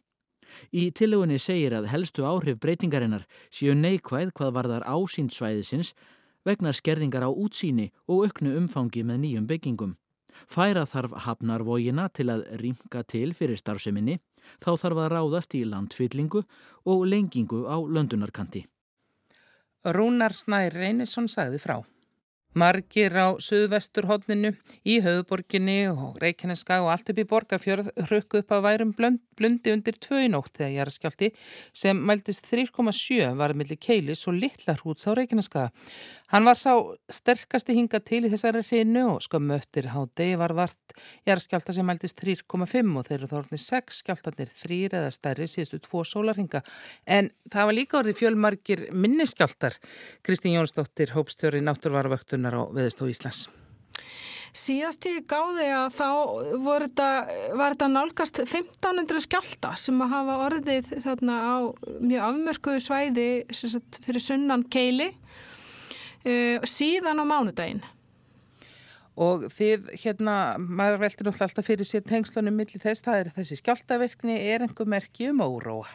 Í 0.72 0.90
tillegunni 0.92 1.40
segir 1.40 1.76
að 1.78 1.90
helstu 1.92 2.26
áhrif 2.28 2.60
breytingarinnar 2.64 3.28
séu 3.52 3.76
neikvæð 3.76 4.34
hvað 4.38 4.54
varðar 4.58 4.88
ásýndsvæðisins 4.88 5.94
vegna 6.48 6.74
skerðingar 6.74 7.28
á 7.28 7.32
útsýni 7.32 7.92
og 8.08 8.28
auknu 8.28 8.56
umfangi 8.60 9.04
með 9.04 9.24
nýjum 9.24 9.48
byggingum. 9.50 9.98
Færa 10.48 10.86
þarf 10.86 11.16
hafnarvógina 11.26 12.08
til 12.14 12.30
að 12.30 12.46
ringa 12.62 13.04
til 13.10 13.34
fyrir 13.34 13.58
starfseminni, 13.58 14.20
þá 14.62 14.72
þarf 14.78 15.04
að 15.04 15.12
ráðast 15.16 15.56
í 15.58 15.66
landfyllingu 15.66 16.44
og 16.86 17.06
lengingu 17.10 17.66
á 17.66 17.78
löndunarkanti. 17.82 18.68
Rúnar 19.88 20.36
Snær 20.38 20.76
Reynisson 20.76 21.28
sagði 21.32 21.62
frá. 21.64 21.80
Margir 22.58 23.14
á 23.14 23.36
suðvesturhóttninu 23.44 24.54
í 24.88 24.98
höfuborginni 25.06 25.90
og 25.92 26.18
Reykjaneska 26.22 26.80
og 26.84 26.92
allt 26.94 27.12
upp 27.12 27.20
í 27.22 27.28
borgarfjörð 27.30 27.92
hrukku 28.08 28.42
upp 28.42 28.54
að 28.56 28.64
værum 28.66 28.94
blundi 28.98 29.74
undir 29.74 30.00
tvö 30.02 30.24
í 30.26 30.32
nótt 30.32 30.56
þegar 30.58 30.74
jæraskjálti 30.80 31.32
sem 31.76 32.00
mæltist 32.10 32.48
3,7 32.50 33.36
var 33.38 33.54
millir 33.54 33.78
keilis 33.78 34.26
og 34.30 34.40
litlar 34.40 34.82
húts 34.82 35.06
á 35.06 35.14
Reykjaneska. 35.14 35.68
Hann 36.28 36.44
var 36.44 36.58
sá 36.60 36.74
sterkasti 37.08 37.72
hinga 37.78 38.02
til 38.04 38.26
í 38.28 38.32
þessari 38.34 38.60
hrinu 38.68 39.06
og 39.14 39.22
skömmu 39.24 39.56
eftir 39.56 39.86
hádegi 39.94 40.36
var 40.42 40.52
vart 40.58 40.98
jæraskjálta 41.30 41.76
sem 41.76 41.88
mæltist 41.88 42.20
3,5 42.20 42.98
og 43.00 43.08
þeir 43.08 43.18
eru 43.22 43.30
þórnir 43.32 43.62
6 43.64 44.02
skjáltanir 44.02 44.52
þrýr 44.52 44.98
eða 45.00 45.14
stærri 45.16 45.48
síðustu 45.48 45.80
tvo 45.86 46.04
sólarhinga. 46.04 46.64
En 47.06 47.30
það 47.54 47.70
var 47.70 47.78
líka 47.78 48.00
orðið 48.02 48.20
fjölmarkir 48.20 48.84
minniskjáltar. 48.92 49.78
Kristín 50.20 50.58
Jónsdóttir, 50.58 51.14
hópstjóri 51.16 51.62
náttúrvarvöktunar 52.38 52.54
á 52.54 52.62
Veðustó 52.74 53.08
Íslands. 53.10 53.48
Síðast 54.58 55.06
ég 55.06 55.26
gáði 55.30 55.68
að 55.70 55.92
þá 55.94 56.10
þetta, 56.66 57.08
var 57.60 57.76
þetta 57.76 57.90
nálgast 57.92 58.40
1500 58.42 59.22
skjálta 59.28 59.76
sem 59.78 60.00
að 60.02 60.14
hafa 60.16 60.38
orðið 60.48 60.90
þarna 61.04 61.36
á 61.38 61.56
mjög 62.02 62.24
afmörkuðu 62.30 62.82
svæði 62.82 63.28
sagt, 63.52 64.00
fyrir 64.06 64.24
sunnan 64.24 64.66
keili 64.66 65.12
uh, 65.12 66.58
síðan 66.66 67.22
á 67.22 67.26
mánudaginn. 67.28 67.84
Og 69.18 69.48
þið, 69.50 69.94
hérna, 70.04 70.58
maður 70.58 71.04
veldur 71.06 71.30
náttúrulega 71.30 71.48
alltaf 71.50 71.66
fyrir 71.66 71.90
sér 71.90 72.04
tengslunum 72.06 72.58
millir 72.58 72.82
þess, 72.82 73.06
það 73.06 73.22
er 73.22 73.32
þessi 73.38 73.62
skjáltaverkni, 73.62 74.42
er 74.54 74.66
einhver 74.66 74.90
merki 74.90 75.32
um 75.32 75.42
óróa? 75.42 75.90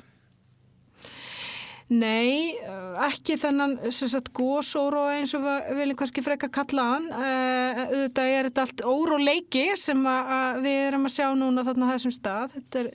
Nei, 1.93 2.55
ekki 3.05 3.35
þennan 3.37 3.75
gósóróa 4.33 5.19
eins 5.19 5.35
og 5.37 5.45
við 5.45 5.77
viljum 5.77 5.99
kannski 6.01 6.25
freka 6.25 6.49
kalla 6.53 6.87
hann. 6.95 7.11
Uh, 7.13 7.83
auðvitað 7.83 8.33
er 8.33 8.49
þetta 8.49 8.65
allt 8.65 8.85
óróleiki 8.89 9.67
sem 9.81 10.01
við 10.65 10.79
erum 10.87 11.05
að 11.11 11.15
sjá 11.19 11.27
núna 11.37 11.67
þarna 11.67 11.91
þessum 11.93 12.15
stað. 12.17 12.57
Þetta 12.57 12.83
er 12.83 12.91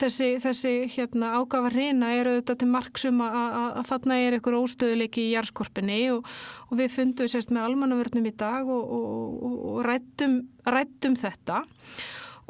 þessi, 0.00 0.28
þessi 0.40 0.72
hérna, 0.94 1.34
ágafa 1.38 1.70
reyna 1.72 2.12
er 2.16 2.30
auðvitað 2.30 2.60
til 2.62 2.70
marksum 2.70 3.20
að, 3.24 3.36
að, 3.40 3.66
að 3.80 3.90
þarna 3.90 4.18
er 4.20 4.36
einhver 4.36 4.56
óstöðuleiki 4.60 5.26
í 5.26 5.34
jærskorpinni 5.34 6.00
og, 6.14 6.30
og 6.70 6.80
við 6.80 6.94
fundum 6.94 7.30
sérst 7.30 7.52
með 7.54 7.68
almannavörnum 7.68 8.30
í 8.30 8.34
dag 8.40 8.70
og, 8.70 8.96
og, 8.96 9.52
og 9.74 9.84
rættum, 9.86 10.40
rættum 10.68 11.18
þetta 11.20 11.62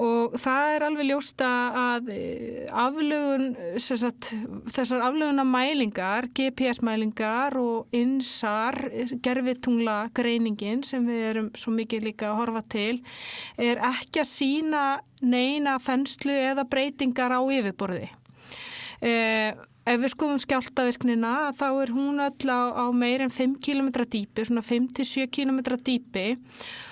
og 0.00 0.36
það 0.40 0.74
er 0.74 0.84
alveg 0.86 1.08
ljósta 1.10 1.48
að 1.76 2.10
eh, 2.14 2.64
aflögun, 2.72 3.46
sagt, 3.80 4.30
þessar 4.72 5.04
aflöguna 5.10 5.44
mælingar, 5.44 6.30
GPS-mælingar 6.36 7.58
og 7.60 7.96
insar, 7.96 8.78
gerfitungla 9.24 9.98
greiningin 10.16 10.84
sem 10.86 11.04
við 11.08 11.24
erum 11.32 11.50
svo 11.58 11.74
mikið 11.76 12.08
líka 12.08 12.30
að 12.30 12.38
horfa 12.40 12.64
til, 12.72 12.94
er 13.60 13.82
ekki 13.90 14.24
að 14.24 14.30
sína 14.32 14.84
neina 15.20 15.76
þenslu 15.84 16.38
eða 16.48 16.64
breytingar 16.70 17.36
á 17.36 17.40
yfirborði. 17.44 18.08
Eh, 19.04 19.52
ef 19.88 20.00
við 20.00 20.12
skoðum 20.12 20.40
skjáltavirknina 20.40 21.34
þá 21.58 21.66
er 21.70 21.92
hún 21.96 22.22
öll 22.24 22.52
á, 22.52 22.60
á 22.72 22.86
meir 22.92 23.24
en 23.24 23.32
5 23.32 23.58
km 23.64 23.92
dýpi, 24.04 24.44
svona 24.48 24.64
5-7 24.64 25.28
km 25.32 25.60
dýpi 25.76 26.30
og 26.34 26.89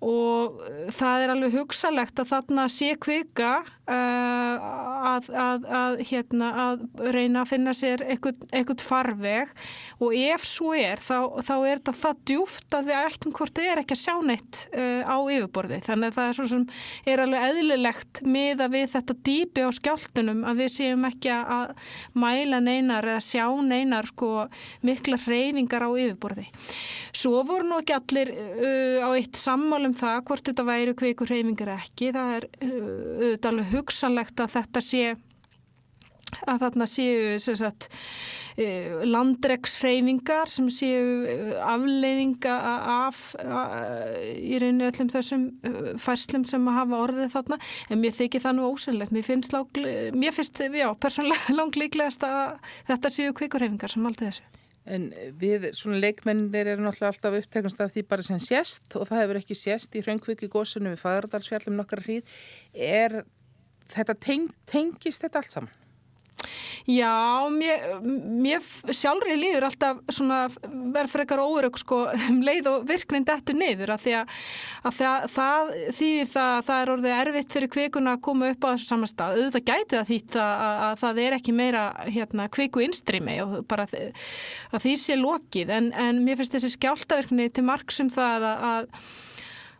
það 0.00 1.22
er 1.24 1.30
alveg 1.34 1.56
hugsalegt 1.58 2.20
að 2.22 2.30
þarna 2.30 2.62
sé 2.72 2.94
kvika 2.96 3.50
uh, 3.90 4.68
að, 5.10 5.26
að, 5.28 5.66
að, 5.80 5.98
hérna, 6.08 6.48
að 6.64 6.84
reyna 7.12 7.42
að 7.42 7.50
finna 7.50 7.74
sér 7.76 8.04
eitthvað 8.06 8.84
farveg 8.84 9.52
og 10.00 10.16
ef 10.16 10.46
svo 10.48 10.72
er 10.76 11.02
þá, 11.04 11.42
þá 11.44 11.54
er 11.58 11.82
þetta 11.82 11.94
það 12.00 12.22
djúft 12.30 12.76
að 12.78 12.88
við 12.88 13.00
ættum 13.00 13.34
hvort 13.36 13.56
það 13.58 13.68
er 13.68 13.82
ekki 13.82 13.96
að 13.96 14.02
sjá 14.02 14.14
neitt 14.30 14.62
uh, 14.72 15.02
á 15.04 15.16
yfirborði 15.20 15.80
þannig 15.84 16.12
að 16.12 16.16
það 16.16 16.30
er 16.30 16.38
svo 16.38 16.48
sem 16.54 16.64
er 17.12 17.24
alveg 17.26 17.46
eðlilegt 17.50 18.22
með 18.24 18.64
að 18.64 18.74
við 18.78 18.88
þetta 18.94 19.18
dýpi 19.28 19.66
á 19.68 19.70
skjáltunum 19.80 20.42
að 20.48 20.64
við 20.64 20.72
séum 20.78 21.06
ekki 21.10 21.34
að 21.36 21.74
mæla 22.24 22.62
neinar 22.64 23.10
eða 23.10 23.26
sjá 23.26 23.44
neinar 23.66 24.08
sko 24.08 24.46
mikla 24.86 25.20
reyfingar 25.20 25.84
á 25.84 25.90
yfirborði. 25.92 26.48
Svo 27.16 27.44
voru 27.44 27.68
nú 27.68 27.80
ekki 27.82 27.96
allir 27.96 28.32
uh, 28.32 29.04
á 29.04 29.08
eitt 29.12 29.36
sammálum 29.36 29.89
um 29.90 29.96
það 29.96 30.20
hvort 30.28 30.46
þetta 30.50 30.66
væri 30.68 30.94
kveikur 30.98 31.32
hreyfingar 31.32 31.74
ekki. 31.76 32.12
Það 32.16 32.36
er 32.36 32.46
uh, 32.50 32.78
auðvitað 33.18 33.50
alveg 33.52 33.74
hugsanlegt 33.74 34.44
að 34.44 34.54
þetta 34.58 34.84
sé 34.86 35.02
að 36.46 36.60
þarna 36.62 36.86
séu 36.86 37.38
sagt, 37.42 37.88
uh, 38.62 39.00
landregshreyfingar 39.08 40.52
sem 40.52 40.68
séu 40.72 41.02
uh, 41.24 41.50
afleiðinga 41.72 42.54
af 43.08 43.24
í 43.40 44.60
rauninu 44.62 44.88
öllum 44.90 45.10
þessum 45.12 45.48
færslum 46.00 46.46
sem 46.48 46.70
að 46.70 46.80
hafa 46.80 47.02
orðið 47.08 47.34
þarna. 47.34 47.60
En 47.90 48.02
mér 48.04 48.16
þykir 48.16 48.46
það 48.46 48.58
nú 48.58 48.70
ósynlegt 48.70 49.16
mér 49.16 49.26
finnst, 49.26 50.64
já, 50.64 50.88
persónulega 51.02 51.56
langlíklegast 51.60 52.24
að 52.28 52.56
þetta 52.92 53.14
séu 53.18 53.36
kvikurheyfingar 53.36 53.92
sem 53.92 54.06
aldrei 54.06 54.30
þessu 54.30 54.59
En 54.90 55.10
við, 55.38 55.68
svona 55.78 56.00
leikmennir 56.02 56.72
eru 56.72 56.82
náttúrulega 56.82 57.12
alltaf 57.12 57.36
uppteknast 57.38 57.82
af 57.84 57.92
því 57.94 58.06
bara 58.10 58.26
sem 58.26 58.40
sést 58.42 58.96
og 58.98 59.06
það 59.08 59.22
hefur 59.22 59.40
ekki 59.40 59.58
sést 59.58 59.94
í 59.94 60.02
Hraungviki 60.02 60.50
góðsunum 60.50 60.96
við 60.96 61.04
Fagardalsfjallum 61.04 61.78
nokkar 61.78 62.02
hríð. 62.06 62.32
Er 62.74 63.20
þetta 63.94 64.16
teng, 64.18 64.50
tengist 64.70 65.22
þetta 65.22 65.42
allt 65.42 65.54
saman? 65.54 65.79
Já, 66.90 67.46
mér, 67.54 67.82
mér 68.02 68.64
sjálfur 68.90 69.30
ég 69.30 69.38
líður 69.38 69.66
alltaf 69.68 70.00
verð 70.90 71.12
frekar 71.12 71.42
óraug 71.42 71.76
sko 71.78 72.00
um 72.10 72.40
leið 72.42 72.70
og 72.70 72.88
virknin 72.88 73.26
dettur 73.28 73.58
niður 73.58 73.92
að 73.94 74.06
því 74.06 74.14
að, 74.18 74.32
að 74.88 74.96
það, 74.98 75.26
það 75.36 75.70
þýðir 76.00 76.30
það 76.32 76.50
að 76.56 76.64
það 76.70 76.82
er 76.82 76.92
orðið 76.94 77.16
erfitt 77.18 77.56
fyrir 77.56 77.72
kvikuna 77.76 78.16
að 78.16 78.24
koma 78.26 78.50
upp 78.50 78.66
á 78.66 78.68
þessu 78.72 78.90
saman 78.90 79.12
stað. 79.12 79.38
Auðvitað 79.38 79.66
gæti 79.70 79.98
það 79.98 80.10
þýtt 80.10 80.36
að, 80.40 80.52
að, 80.66 80.82
að 80.88 81.00
það 81.04 81.22
er 81.24 81.38
ekki 81.38 81.56
meira 81.60 81.86
hérna, 82.08 82.50
kviku 82.58 82.84
innstrými 82.86 83.40
og 83.44 83.56
bara 83.70 83.86
að 83.86 84.84
því 84.86 84.98
sé 85.04 85.18
lokið 85.20 85.74
en, 85.76 85.90
en 85.94 86.22
mér 86.26 86.40
finnst 86.40 86.58
þessi 86.58 86.74
skjáltaverkni 86.74 87.50
til 87.54 87.68
marg 87.70 87.94
sem 87.94 88.10
það 88.10 88.50
að 88.50 88.94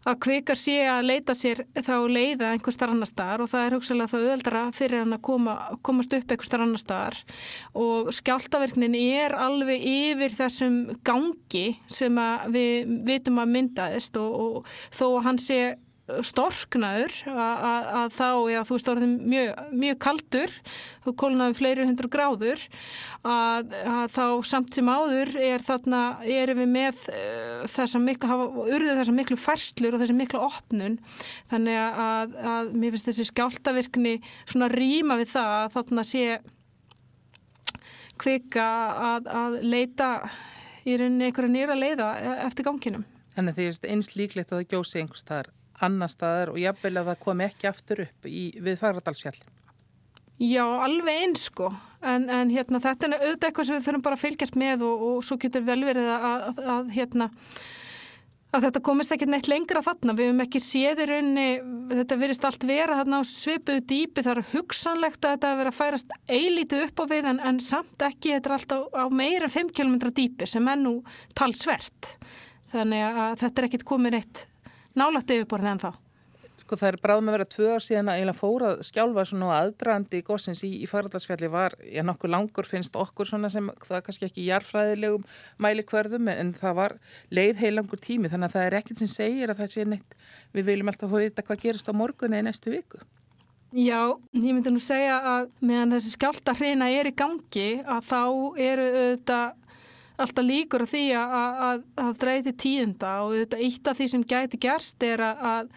að 0.09 0.19
kvikar 0.25 0.59
sé 0.59 0.76
að 0.88 1.07
leita 1.11 1.35
sér 1.37 1.62
þá 1.76 1.95
leiða 2.09 2.52
einhver 2.54 2.75
starf 2.75 2.95
annar 2.95 3.11
staðar 3.11 3.45
og 3.45 3.50
það 3.52 3.66
er 3.66 3.76
hugsalega 3.76 4.11
þá 4.12 4.16
auðveldara 4.21 4.62
fyrir 4.76 5.02
hann 5.02 5.16
að 5.16 5.23
koma, 5.28 5.57
komast 5.87 6.14
upp 6.16 6.33
einhver 6.33 6.49
starf 6.49 6.66
annar 6.66 6.83
staðar. 6.83 7.21
Og 7.76 8.11
skjáltaverknin 8.16 8.97
er 8.97 9.37
alveg 9.37 9.85
yfir 9.90 10.37
þessum 10.38 10.80
gangi 11.07 11.66
sem 11.92 12.25
við 12.54 12.97
vitum 13.09 13.42
að 13.42 13.54
myndaðist 13.59 14.16
og, 14.21 14.40
og 14.40 14.75
þó 14.97 15.07
að 15.11 15.25
hann 15.28 15.42
sé 15.42 15.61
storknaður 16.26 17.14
að, 17.31 17.64
að, 17.71 17.88
að 18.00 18.14
þá, 18.17 18.29
já 18.52 18.61
þú 18.67 18.76
veist 18.76 18.90
orðin 18.93 19.14
mjög, 19.31 19.62
mjög 19.83 19.99
kaldur, 20.05 20.55
þú 21.05 21.14
kólnaði 21.23 21.57
fleiri 21.59 21.87
hundur 21.88 22.11
gráður 22.12 22.64
að, 23.26 23.75
að 23.85 24.14
þá 24.17 24.25
samt 24.50 24.76
sem 24.76 24.90
áður 24.90 25.33
er 25.40 25.64
þarna, 25.67 26.02
erum 26.37 26.62
við 26.62 26.71
með 26.75 27.02
uh, 27.14 27.67
þessa 27.75 28.02
miklu, 28.02 28.31
hafa 28.31 28.49
urðið 28.67 29.02
þessa 29.02 29.17
miklu 29.17 29.40
færslur 29.40 29.97
og 29.97 30.05
þessa 30.05 30.19
miklu 30.21 30.45
opnun 30.47 30.97
þannig 31.52 32.00
að 32.07 32.73
mér 32.75 32.97
finnst 32.97 33.11
þessi 33.11 33.29
skjáltavirkni 33.31 34.17
svona 34.45 34.71
rýma 34.73 35.19
við 35.21 35.35
það 35.35 35.55
að 35.59 35.76
þarna 35.79 36.07
sé 36.09 36.25
kvika 38.21 38.67
að 39.40 39.61
leita 39.64 40.11
í 40.85 40.97
rauninni 40.97 41.29
einhverja 41.29 41.52
nýra 41.52 41.76
leiða 41.79 42.11
eftir 42.47 42.67
ganginum. 42.69 43.07
Þannig 43.35 43.52
að 43.52 43.59
því 43.59 43.67
að 43.71 43.90
eins 43.95 44.12
líklegt 44.17 44.52
að 44.52 44.61
það 44.61 44.71
gjósi 44.75 45.02
einhvers 45.02 45.26
þar 45.29 45.50
annar 45.87 46.13
staðar 46.13 46.53
og 46.55 46.61
jafnvel 46.61 46.97
að 47.01 47.11
það 47.13 47.25
kom 47.25 47.43
ekki 47.47 47.71
aftur 47.71 48.05
upp 48.07 48.29
í, 48.29 48.51
við 48.61 48.79
Fagradalsfjall. 48.81 49.39
Já, 50.41 50.63
alveg 50.65 51.27
eins 51.27 51.43
sko, 51.51 51.67
en, 52.01 52.23
en 52.33 52.49
hérna, 52.49 52.81
þetta 52.81 53.11
er 53.11 53.19
auðvitað 53.19 53.51
eitthvað 53.51 53.67
sem 53.69 53.77
við 53.77 53.85
þurfum 53.85 54.05
bara 54.07 54.17
að 54.17 54.23
fylgjast 54.23 54.57
með 54.57 54.87
og, 54.89 55.03
og 55.05 55.19
svo 55.27 55.37
getur 55.43 55.67
vel 55.67 55.83
verið 55.85 56.09
að, 56.09 56.25
að, 56.31 56.63
að, 56.75 56.89
hérna, 56.95 57.27
að 58.57 58.65
þetta 58.65 58.83
komist 58.89 59.13
ekki 59.13 59.29
neitt 59.29 59.51
lengra 59.53 59.83
þarna, 59.85 60.15
við 60.17 60.31
hefum 60.31 60.43
ekki 60.47 60.63
séð 60.65 61.05
í 61.05 61.09
rauninni, 61.11 61.47
þetta 61.93 62.19
verist 62.23 62.49
allt 62.49 62.67
vera 62.71 62.97
þarna 63.03 63.21
á 63.21 63.23
svipuðu 63.29 63.85
dýpi, 63.93 64.25
það 64.25 64.33
er 64.33 64.51
hugsanlegt 64.55 65.29
að 65.29 65.37
þetta 65.37 65.55
verið 65.61 65.73
að 65.75 65.81
færast 65.83 66.17
eilítið 66.33 66.87
upp 66.89 67.05
á 67.05 67.05
við 67.13 67.33
en, 67.35 67.45
en 67.53 67.61
samt 67.69 68.09
ekki, 68.09 68.33
þetta 68.39 68.49
er 68.49 68.57
alltaf 68.57 68.97
á 68.97 69.05
meira 69.13 69.53
5 69.61 69.75
km 69.77 69.99
dýpi 70.09 70.49
sem 70.49 70.73
er 70.73 70.81
nú 70.81 71.03
talsvert, 71.37 72.15
þannig 72.73 73.05
að 73.11 73.43
þetta 73.45 73.61
er 73.61 73.69
ekkit 73.69 73.91
komið 73.93 74.17
neitt 74.17 74.47
nálagt 74.99 75.35
yfirborðið 75.35 75.73
en 75.75 75.83
þá. 75.83 75.91
Sko 76.61 76.79
það 76.79 76.89
er 76.91 76.99
bráðum 77.03 77.29
að 77.31 77.35
vera 77.35 77.47
tvö 77.51 77.69
ár 77.75 77.83
síðan 77.83 78.11
að 78.13 78.19
eiginlega 78.21 78.39
fórað 78.39 78.83
skjálfa 78.87 79.25
svona 79.27 79.55
aðdraðandi 79.57 80.21
góðsins 80.27 80.61
í, 80.67 80.71
í 80.85 80.89
faraldarsfjalli 80.91 81.51
var, 81.51 81.75
já 81.83 82.05
nokkur 82.07 82.31
langur 82.31 82.69
finnst 82.69 82.99
okkur 83.01 83.27
svona 83.27 83.51
sem 83.51 83.73
það 83.83 83.97
er 83.99 84.05
kannski 84.07 84.29
ekki 84.29 84.47
jarfræðilegum 84.47 85.25
mæli 85.59 85.87
hverðum 85.91 86.31
en 86.31 86.53
það 86.55 86.77
var 86.79 86.97
leið 87.35 87.65
heilangur 87.65 88.03
tími 88.05 88.31
þannig 88.31 88.53
að 88.53 88.59
það 88.59 88.69
er 88.69 88.79
ekkert 88.79 89.03
sem 89.03 89.11
segir 89.11 89.51
að 89.51 89.65
það 89.65 89.73
sé 89.75 89.89
neitt, 89.89 90.21
við 90.55 90.71
viljum 90.71 90.93
alltaf 90.93 91.11
að 91.11 91.25
vita 91.27 91.47
hvað 91.49 91.65
gerist 91.65 91.91
á 91.91 91.95
morgunni 91.97 92.39
í 92.39 92.47
næstu 92.47 92.77
viku. 92.77 93.03
Já, 93.71 94.19
ég 94.35 94.51
myndi 94.51 94.71
nú 94.75 94.81
segja 94.83 95.21
að 95.23 95.51
meðan 95.63 95.93
þessi 95.95 96.17
skjálta 96.17 96.57
hreina 96.59 96.89
er 96.91 97.07
í 97.07 97.13
gangi 97.15 97.69
að 97.87 98.09
þá 98.09 98.23
eru 98.59 98.87
auðvitað 98.91 99.60
alltaf 100.21 100.47
líkur 100.47 100.85
að 100.85 100.93
því 100.95 101.05
að, 101.19 101.37
að, 101.67 101.85
að 102.05 102.11
dreyti 102.23 102.53
tíðenda 102.65 103.12
og 103.25 103.37
þetta 103.39 103.61
eitt 103.67 103.91
af 103.91 103.99
því 103.99 104.09
sem 104.12 104.25
gæti 104.33 104.61
gerst 104.61 105.07
er 105.07 105.23
að, 105.25 105.45
að 105.50 105.71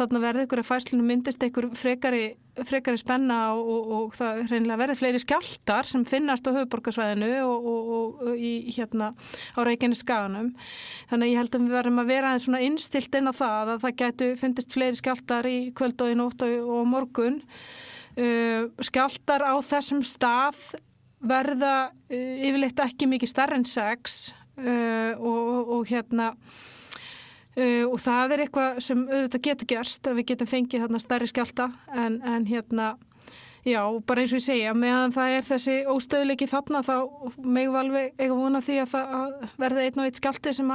þarna 0.00 0.22
verði 0.24 0.44
ykkur 0.46 0.62
að 0.62 0.68
fæslinu 0.68 1.06
myndist 1.06 1.46
ykkur 1.46 1.68
frekari, 1.78 2.24
frekari 2.68 3.00
spenna 3.00 3.38
og, 3.54 3.70
og, 3.72 3.94
og 3.96 4.18
það 4.18 4.42
reynilega 4.50 4.80
verði 4.82 4.98
fleiri 5.00 5.22
skjáltar 5.22 5.88
sem 5.88 6.04
finnast 6.08 6.48
á 6.48 6.56
höfuborgarsvæðinu 6.56 7.32
og, 7.46 7.70
og 7.98 8.30
í 8.36 8.52
hérna 8.76 9.12
á 9.56 9.60
Reykjanes 9.66 10.04
skaganum. 10.04 10.52
Þannig 11.10 11.32
ég 11.32 11.42
held 11.42 11.56
að 11.56 11.66
við 11.66 11.76
verðum 11.78 12.04
að 12.04 12.12
vera 12.12 12.34
eins 12.34 12.46
svona 12.48 12.62
innstilt 12.66 13.18
inn 13.18 13.32
á 13.32 13.34
það 13.36 13.74
að 13.74 13.84
það 13.86 13.98
gætu 14.02 14.30
fyndist 14.42 14.76
fleiri 14.76 15.00
skjáltar 15.00 15.50
í 15.50 15.58
kvöld 15.76 16.04
og 16.04 16.12
í 16.12 16.18
nótt 16.20 16.46
og 16.46 16.88
morgun. 16.88 17.42
Uh, 18.16 18.72
skjáltar 18.80 19.42
á 19.44 19.60
þessum 19.60 20.00
stað 20.00 20.56
verða 21.30 21.74
uh, 21.90 22.46
yfirleitt 22.46 22.82
ekki 22.86 23.10
mikið 23.10 23.32
starra 23.32 23.58
en 23.58 23.66
sex 23.68 24.30
uh, 24.60 25.12
og, 25.16 25.74
og 25.78 25.90
hérna 25.90 26.32
uh, 26.34 27.84
og 27.88 27.98
það 28.02 28.36
er 28.36 28.46
eitthvað 28.46 28.80
sem 28.86 29.04
auðvitað 29.08 29.44
getur 29.48 29.70
gerst 29.74 30.08
að 30.08 30.20
við 30.20 30.30
getum 30.32 30.52
fengið 30.52 30.86
þarna 30.86 31.02
starri 31.02 31.30
skjálta 31.30 31.70
en, 31.94 32.20
en 32.22 32.48
hérna 32.48 32.94
já, 33.66 33.82
bara 34.06 34.22
eins 34.22 34.32
og 34.34 34.40
ég 34.40 34.46
segja, 34.46 34.74
meðan 34.78 35.14
það 35.14 35.36
er 35.36 35.46
þessi 35.50 35.76
óstöðleiki 35.90 36.48
þarna 36.50 36.82
þá 36.86 36.94
megum 37.42 37.74
við 37.74 37.80
alveg 37.82 38.08
eitthvað 38.14 38.40
vona 38.40 38.62
því 38.62 38.78
að 38.82 38.92
það 38.94 39.36
verði 39.64 39.86
einn 39.86 40.00
og 40.00 40.08
eitt 40.08 40.20
skjálti 40.20 40.54
sem 40.56 40.72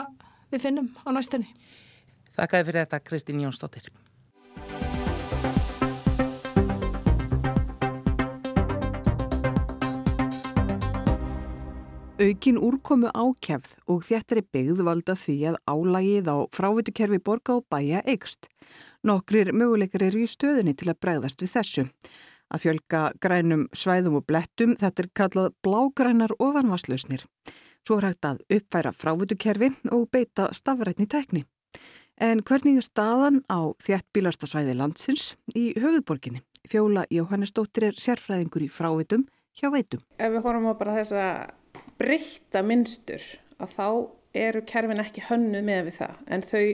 við 0.51 0.65
finnum 0.65 0.91
á 1.07 1.09
næstunni. 1.15 1.51
Þakkaði 2.35 2.67
fyrir 2.67 2.85
þetta 2.85 3.03
Kristín 3.07 3.43
Jónsdóttir. 3.43 3.91
Aukin 12.21 12.59
úrkomu 12.61 13.09
ákjæfð 13.17 13.71
og 13.89 14.03
þéttari 14.05 14.43
byggð 14.53 14.81
valda 14.85 15.15
því 15.17 15.35
að 15.49 15.55
álægið 15.65 16.27
á 16.29 16.37
frávitukerfi 16.53 17.17
borga 17.17 17.55
og 17.57 17.63
bæja 17.71 18.03
eikst. 18.05 18.45
Nokkrir 19.01 19.49
möguleikar 19.57 20.03
eru 20.05 20.21
í 20.21 20.27
stöðunni 20.29 20.75
til 20.77 20.91
að 20.91 20.99
bregðast 21.01 21.41
við 21.41 21.53
þessu. 21.55 21.85
Að 22.53 22.61
fjölga 22.61 22.99
grænum 23.25 23.63
svæðum 23.73 24.19
og 24.19 24.27
blettum 24.29 24.75
þetta 24.77 25.01
er 25.01 25.09
kallað 25.17 25.55
blágrænar 25.65 26.35
ofanvarslausnir. 26.37 27.23
Svo 27.87 27.97
er 27.97 28.11
hægt 28.11 28.27
að 28.29 28.43
uppfæra 28.53 28.91
frávitukerfi 28.93 29.71
og 29.89 30.05
beita 30.13 30.51
stafrætni 30.53 31.07
tekni. 31.09 31.47
En 32.21 32.43
hvernig 32.45 32.83
er 32.83 32.85
staðan 32.85 33.39
á 33.49 33.73
þéttbílasta 33.81 34.51
svæði 34.51 34.75
landsins 34.77 35.31
í 35.57 35.71
höfðborginni? 35.73 36.43
Fjóla 36.69 37.07
Jóhannesdóttir 37.09 37.87
er 37.89 37.97
sérfræðingur 37.97 38.67
í 38.67 38.69
frávitum 38.69 39.25
hjá 39.57 39.71
veitum. 39.73 40.05
Ef 40.21 40.29
við 40.35 40.45
horfum 40.45 40.69
á 40.69 40.73
bara 40.77 40.99
þessa 40.99 41.25
breytta 42.01 42.65
minnstur 42.65 43.23
að 43.61 43.77
þá 43.77 43.87
eru 44.41 44.63
kerfin 44.67 45.03
ekki 45.03 45.23
hönnu 45.27 45.61
með 45.65 45.87
við 45.89 45.97
það. 45.99 46.19
En 46.31 46.43
þau 46.47 46.65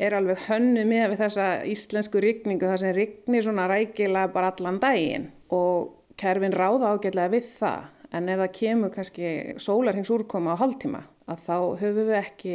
eru 0.00 0.16
alveg 0.16 0.44
hönnu 0.48 0.84
með 0.88 1.06
við 1.12 1.22
þessa 1.24 1.46
íslensku 1.68 2.20
rigningu 2.24 2.68
þar 2.68 2.82
sem 2.82 2.94
rignir 2.96 3.44
svona 3.44 3.68
rækilega 3.70 4.32
bara 4.32 4.52
allan 4.54 4.80
daginn. 4.80 5.30
Og 5.52 5.90
kerfin 6.20 6.56
ráða 6.56 6.94
ágætlega 6.94 7.34
við 7.34 7.48
það. 7.58 7.88
En 8.10 8.28
ef 8.28 8.40
það 8.40 8.54
kemur 8.58 8.92
kannski 8.94 9.32
sólarhengs 9.62 10.10
úrkoma 10.10 10.56
á 10.56 10.60
hálftíma 10.60 11.04
að 11.30 11.42
þá 11.46 11.56
höfum 11.82 12.08
við 12.08 12.16
ekki 12.18 12.54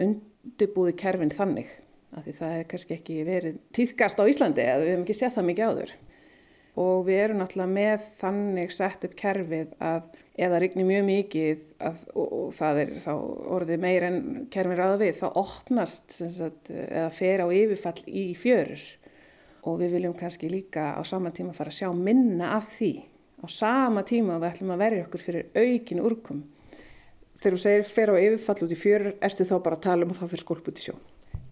undirbúði 0.00 0.94
kerfin 1.00 1.34
þannig. 1.34 1.72
Að 2.16 2.26
því 2.26 2.36
það 2.38 2.54
er 2.54 2.70
kannski 2.70 2.96
ekki 2.96 3.18
verið 3.26 3.58
týðkast 3.76 4.22
á 4.22 4.24
Íslandi 4.30 4.64
eða 4.64 4.80
við 4.80 4.92
hefum 4.94 5.04
ekki 5.04 5.18
sett 5.18 5.36
það 5.36 5.50
mikið 5.50 5.68
áður. 5.68 5.92
Og 6.80 7.04
við 7.06 7.20
erum 7.24 7.42
náttúrulega 7.42 7.74
með 7.74 8.08
þannig 8.22 8.72
sett 8.74 9.04
upp 9.06 9.14
kerfið 9.18 9.74
að 9.84 10.00
ef 10.40 10.48
það 10.48 10.62
rignir 10.62 10.88
mjög 10.88 11.04
mikið 11.08 11.64
að, 11.84 11.98
og, 12.14 12.30
og 12.38 12.54
það 12.56 12.80
er 12.82 12.92
þá 13.04 13.10
orðið 13.56 13.82
meir 13.82 14.06
en 14.06 14.20
kerfið 14.52 14.80
ráða 14.80 14.96
við, 15.02 15.12
þá 15.20 15.26
opnast 15.42 16.16
sagt, 16.16 16.70
eða 16.72 17.10
fer 17.16 17.44
á 17.44 17.46
yfirfall 17.52 18.00
í 18.08 18.24
fjörur 18.38 18.86
og 19.68 19.76
við 19.82 19.96
viljum 19.98 20.16
kannski 20.16 20.48
líka 20.48 20.94
á 20.96 21.00
sama 21.04 21.32
tíma 21.36 21.52
fara 21.56 21.72
að 21.72 21.82
sjá 21.82 21.90
minna 21.92 22.54
af 22.56 22.70
því 22.78 22.94
á 23.40 23.46
sama 23.52 24.04
tíma 24.08 24.38
við 24.40 24.48
ætlum 24.54 24.72
að 24.74 24.82
verja 24.86 25.04
okkur 25.06 25.24
fyrir 25.26 25.52
aukin 25.56 26.02
úrkum. 26.04 26.42
Þegar 27.40 27.56
þú 27.56 27.60
segir 27.64 27.86
fer 27.88 28.12
á 28.12 28.16
yfirfall 28.20 28.66
út 28.66 28.72
í 28.72 28.80
fjörur, 28.80 29.14
erstu 29.24 29.46
þá 29.48 29.54
bara 29.64 29.78
að 29.78 29.86
tala 29.86 30.06
um 30.06 30.12
og 30.12 30.18
þá 30.20 30.26
fyrir 30.26 30.44
skólp 30.44 30.72
út 30.72 30.80
í 30.80 30.86
sjó. 30.88 30.96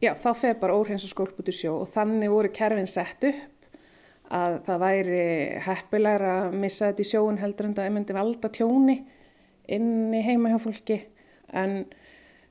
Já, 0.01 0.13
þá 0.15 0.29
fer 0.37 0.59
bara 0.61 0.77
óhreins 0.77 1.05
og 1.05 1.13
skólp 1.13 1.39
út 1.41 1.49
í 1.49 1.57
sjó 1.57 1.79
og 1.83 1.89
þannig 1.93 2.33
voru 2.33 2.53
kerfin 2.55 2.89
sett 2.89 3.25
upp 3.29 3.58
að 4.35 4.59
það 4.67 4.83
væri 4.83 5.23
heppilegra 5.65 6.33
að 6.45 6.59
missa 6.65 6.91
þetta 6.91 7.05
í 7.05 7.09
sjóun 7.09 7.41
heldur 7.41 7.69
en 7.69 7.77
það 7.79 7.95
myndi 7.95 8.17
valda 8.17 8.51
tjóni 8.53 8.99
inn 9.69 10.15
í 10.17 10.23
heima 10.25 10.53
hjá 10.53 10.59
fólki 10.63 10.99
en 11.57 11.81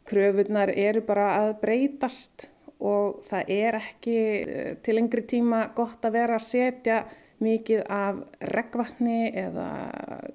kröfunar 0.08 0.72
eru 0.74 1.04
bara 1.06 1.28
að 1.42 1.54
breytast 1.62 2.48
og 2.78 3.24
það 3.28 3.54
er 3.54 3.78
ekki 3.80 4.18
eh, 4.18 4.74
til 4.86 4.98
yngri 5.02 5.24
tíma 5.30 5.68
gott 5.78 6.06
að 6.06 6.20
vera 6.20 6.38
að 6.38 6.48
setja 6.48 7.00
mikið 7.44 7.84
af 7.94 8.22
reggvatni 8.54 9.32
eða 9.38 9.70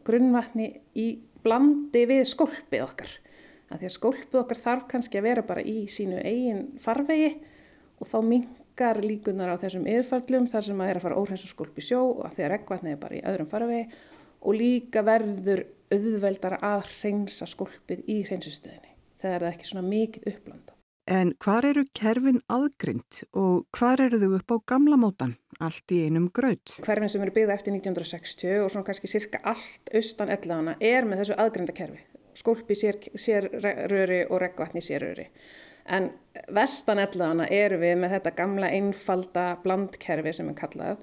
grunnvatni 0.06 0.68
í 0.98 1.06
blandi 1.42 2.04
við 2.06 2.24
skólpið 2.30 2.84
okkar. 2.84 3.12
Að 3.72 3.80
því 3.80 3.88
að 3.88 3.94
skólpið 3.96 4.40
okkar 4.42 4.60
þarf 4.62 4.88
kannski 4.90 5.18
að 5.18 5.26
vera 5.26 5.46
bara 5.46 5.64
í 5.66 5.86
sínu 5.90 6.20
eigin 6.22 6.66
farvegi 6.82 7.32
og 7.98 8.10
þá 8.10 8.18
mink 8.26 8.61
mingar 8.82 8.98
líkunar 9.04 9.52
á 9.54 9.62
þessum 9.62 9.86
yfirfallum 9.86 10.48
þar 10.50 10.64
sem 10.66 10.80
að 10.82 10.90
er 10.90 10.98
að 10.98 11.04
fara 11.06 11.36
skulp 11.38 11.78
í 11.78 11.84
sjó 11.86 12.00
og 12.02 12.26
að 12.26 12.34
því 12.34 12.42
að 12.42 12.52
reggvatnið 12.52 12.92
er 12.92 12.98
bara 12.98 13.14
í 13.14 13.22
öðrum 13.30 13.50
faravegi 13.50 13.84
og 14.42 14.58
líka 14.58 15.02
verður 15.06 15.64
auðveldar 15.92 16.58
að 16.58 16.86
hreinsa 16.98 17.46
skulpið 17.46 18.02
í 18.10 18.22
hreinsistöðinni 18.26 18.94
þegar 19.22 19.38
það 19.38 19.46
er 19.46 19.52
ekki 19.52 19.68
svona 19.68 19.86
mikið 19.86 20.28
upplanda. 20.32 20.74
En 21.12 21.32
hvar 21.42 21.66
eru 21.66 21.84
kerfin 21.94 22.40
aðgrind 22.50 23.22
og 23.38 23.66
hvar 23.78 24.02
eru 24.02 24.18
þau 24.22 24.36
upp 24.38 24.54
á 24.54 24.56
gamla 24.72 24.98
mótan, 24.98 25.36
allt 25.60 25.94
í 25.94 26.04
einum 26.06 26.28
graut? 26.34 26.76
Hverfin 26.82 27.10
sem 27.10 27.22
eru 27.22 27.34
byggða 27.34 27.58
eftir 27.58 27.74
1960 27.74 28.62
og 28.62 28.70
svona 28.70 28.86
kannski 28.86 29.10
cirka 29.10 29.42
allt 29.46 29.90
austan 29.94 30.30
ellaðana 30.30 30.76
er 30.80 31.06
með 31.06 31.22
þessu 31.22 31.38
aðgrinda 31.42 31.74
kerfi. 31.74 32.02
Skulpi 32.38 32.74
sér, 32.78 32.98
sér 33.18 33.50
röri 33.90 34.22
og 34.24 34.40
reggvatni 34.42 34.82
sér 34.82 35.04
röri 35.06 35.26
en 35.86 36.10
vestan 36.52 37.00
ellaðana 37.02 37.48
eru 37.50 37.80
við 37.82 37.96
með 38.00 38.16
þetta 38.16 38.34
gamla 38.38 38.70
einfalda 38.72 39.46
blandkerfi 39.64 40.34
sem 40.36 40.50
er 40.52 40.58
kallað 40.58 41.02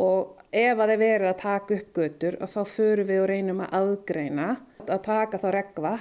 og 0.00 0.38
ef 0.52 0.78
að 0.80 0.92
þeir 0.92 1.00
verið 1.02 1.28
að 1.28 1.40
taka 1.42 1.78
upp 1.78 1.98
götur 1.98 2.38
og 2.40 2.52
þá 2.52 2.60
förum 2.72 3.10
við 3.10 3.22
og 3.22 3.28
reynum 3.28 3.64
að 3.64 3.74
aðgreina 3.80 4.48
að 4.86 5.02
taka 5.06 5.40
þá 5.42 5.48
regva 5.54 5.92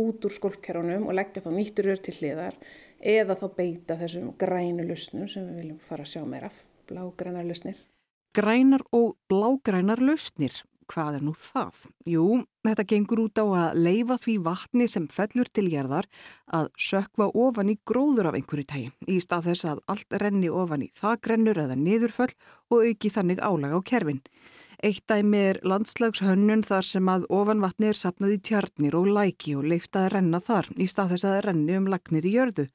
út 0.00 0.24
úr 0.24 0.34
skolpkerunum 0.34 1.06
og 1.08 1.16
leggja 1.18 1.44
þá 1.44 1.50
nýttur 1.54 1.90
ör 1.92 2.00
til 2.00 2.16
hliðar 2.16 2.56
eða 3.00 3.36
þá 3.38 3.46
beita 3.56 3.98
þessum 4.00 4.32
grænu 4.40 4.86
lusnum 4.88 5.28
sem 5.28 5.46
við 5.48 5.62
viljum 5.62 5.84
fara 5.88 6.04
að 6.04 6.12
sjá 6.14 6.24
meira 6.28 6.50
af, 6.50 6.58
blágrænar 6.90 7.46
lusnir. 7.48 7.78
Grænar 8.36 8.84
og 8.94 9.16
blágrænar 9.30 10.02
lusnir 10.04 10.62
Hvað 10.90 11.20
er 11.20 11.22
nú 11.22 11.32
það? 11.38 11.84
Jú, 12.10 12.24
þetta 12.66 12.84
gengur 12.90 13.20
út 13.22 13.38
á 13.38 13.46
að 13.46 13.76
leifa 13.84 14.16
því 14.18 14.32
vatni 14.42 14.88
sem 14.90 15.04
fellur 15.12 15.46
til 15.54 15.68
gerðar 15.70 16.08
að 16.50 16.70
sökva 16.74 17.28
ofan 17.30 17.70
í 17.70 17.76
gróður 17.86 18.30
af 18.30 18.38
einhverju 18.38 18.66
tægi 18.72 18.88
í 19.06 19.20
stað 19.22 19.50
þess 19.50 19.68
að 19.70 19.84
allt 19.94 20.16
renni 20.22 20.50
ofan 20.50 20.82
í 20.82 20.90
þakrennur 20.98 21.62
eða 21.62 21.78
niðurföll 21.78 22.32
og 22.74 22.88
auki 22.88 23.12
þannig 23.14 23.38
álag 23.38 23.76
á 23.78 23.80
kerfin. 23.92 24.18
Eitt 24.82 25.04
dæmi 25.12 25.38
er 25.52 25.60
landslagshönnun 25.68 26.64
þar 26.66 26.86
sem 26.88 27.08
að 27.12 27.28
ofanvatni 27.28 27.90
er 27.92 27.98
sapnað 28.00 28.34
í 28.34 28.42
tjarnir 28.48 28.96
og 28.96 29.10
læki 29.12 29.54
og 29.60 29.70
leifta 29.70 30.06
að 30.06 30.14
renna 30.16 30.40
þar 30.42 30.72
í 30.80 30.88
stað 30.90 31.14
þess 31.14 31.28
að 31.28 31.40
renni 31.46 31.76
um 31.76 31.90
lagnir 31.92 32.26
í 32.26 32.34
jörðu. 32.34 32.66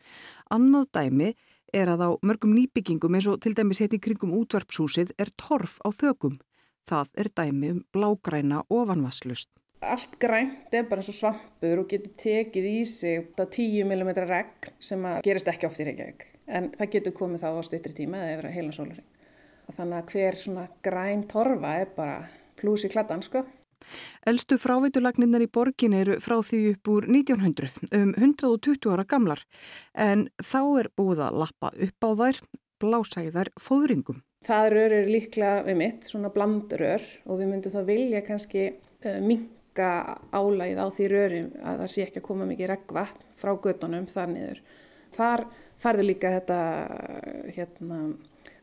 Annað 0.53 0.91
dæmi 0.95 1.31
er 1.73 1.91
að 1.91 2.05
á 2.05 2.09
mörgum 2.21 2.53
nýbyggingum 2.55 3.17
eins 3.17 3.27
og 3.27 3.41
til 3.43 3.55
dæmis 3.57 3.81
heiti 3.83 3.99
kringum 3.99 4.37
útvarpshúsið 4.37 5.15
er 5.17 5.33
torf 5.35 5.81
á 5.83 5.89
þökum. 5.91 6.37
Það 6.85 7.11
er 7.21 7.29
dæmi 7.39 7.71
um 7.73 7.83
blágræna 7.95 8.63
ofanvasslust. 8.69 9.49
Allt 9.85 10.15
grænt 10.21 10.73
er 10.73 10.85
bara 10.89 11.01
eins 11.01 11.09
og 11.11 11.17
svampur 11.17 11.81
og 11.81 11.89
getur 11.89 12.13
tekið 12.17 12.67
í 12.69 12.77
sig 12.89 13.27
10 13.37 13.83
mm 13.85 14.11
regn 14.21 14.71
sem 14.79 15.03
gerist 15.25 15.49
ekki 15.51 15.67
oft 15.67 15.81
í 15.81 15.87
Reykjavík. 15.89 16.25
En 16.47 16.71
það 16.77 16.91
getur 16.95 17.15
komið 17.17 17.43
þá 17.43 17.49
á 17.57 17.61
styrtri 17.67 17.93
tíma 17.97 18.21
eða 18.21 18.37
yfir 18.37 18.49
að 18.49 18.55
heila 18.55 18.77
sólaring. 18.77 19.11
Þannig 19.75 19.97
að 19.99 20.11
hver 20.13 20.39
svona 20.41 20.65
græn 20.85 21.23
torfa 21.29 21.75
er 21.81 21.93
bara 21.97 22.17
plús 22.59 22.85
í 22.85 22.91
kladdan 22.93 23.25
sko. 23.25 23.43
Elstu 24.25 24.57
frávitulagninnar 24.61 25.43
í 25.45 25.49
borgin 25.51 25.93
eru 25.97 26.17
frá 26.23 26.37
því 26.41 26.61
upp 26.71 26.91
úr 26.95 27.09
1900 27.09 27.91
um 27.99 28.13
120 28.17 28.93
ára 28.93 29.05
gamlar 29.05 29.43
en 29.93 30.27
þá 30.41 30.61
er 30.81 30.89
búið 30.97 31.25
að 31.27 31.41
lappa 31.43 31.73
upp 31.87 32.07
á 32.07 32.09
þær, 32.21 32.41
þær 32.81 33.51
fóðringum. 33.61 34.23
Það 34.45 34.69
rör 34.75 34.95
er 34.99 35.09
líklega 35.09 35.65
við 35.65 35.79
mitt, 35.79 36.07
svona 36.09 36.29
blandrör 36.33 37.03
og 37.25 37.39
við 37.41 37.51
myndum 37.51 37.73
þá 37.73 37.81
vilja 37.87 38.21
kannski 38.25 38.67
uh, 38.75 39.19
minka 39.25 39.89
álægið 40.35 40.81
á 40.81 40.87
því 40.93 41.09
rörum 41.11 41.49
að 41.63 41.81
það 41.81 41.91
sé 41.93 42.05
ekki 42.05 42.21
að 42.21 42.27
koma 42.29 42.49
mikið 42.49 42.71
regnvatn 42.71 43.25
frá 43.39 43.51
gödunum 43.63 44.07
þar 44.11 44.31
niður. 44.31 44.61
Þar 45.15 45.45
farður 45.81 46.09
líka 46.09 46.31
þetta 46.37 46.59
hérna 47.55 47.99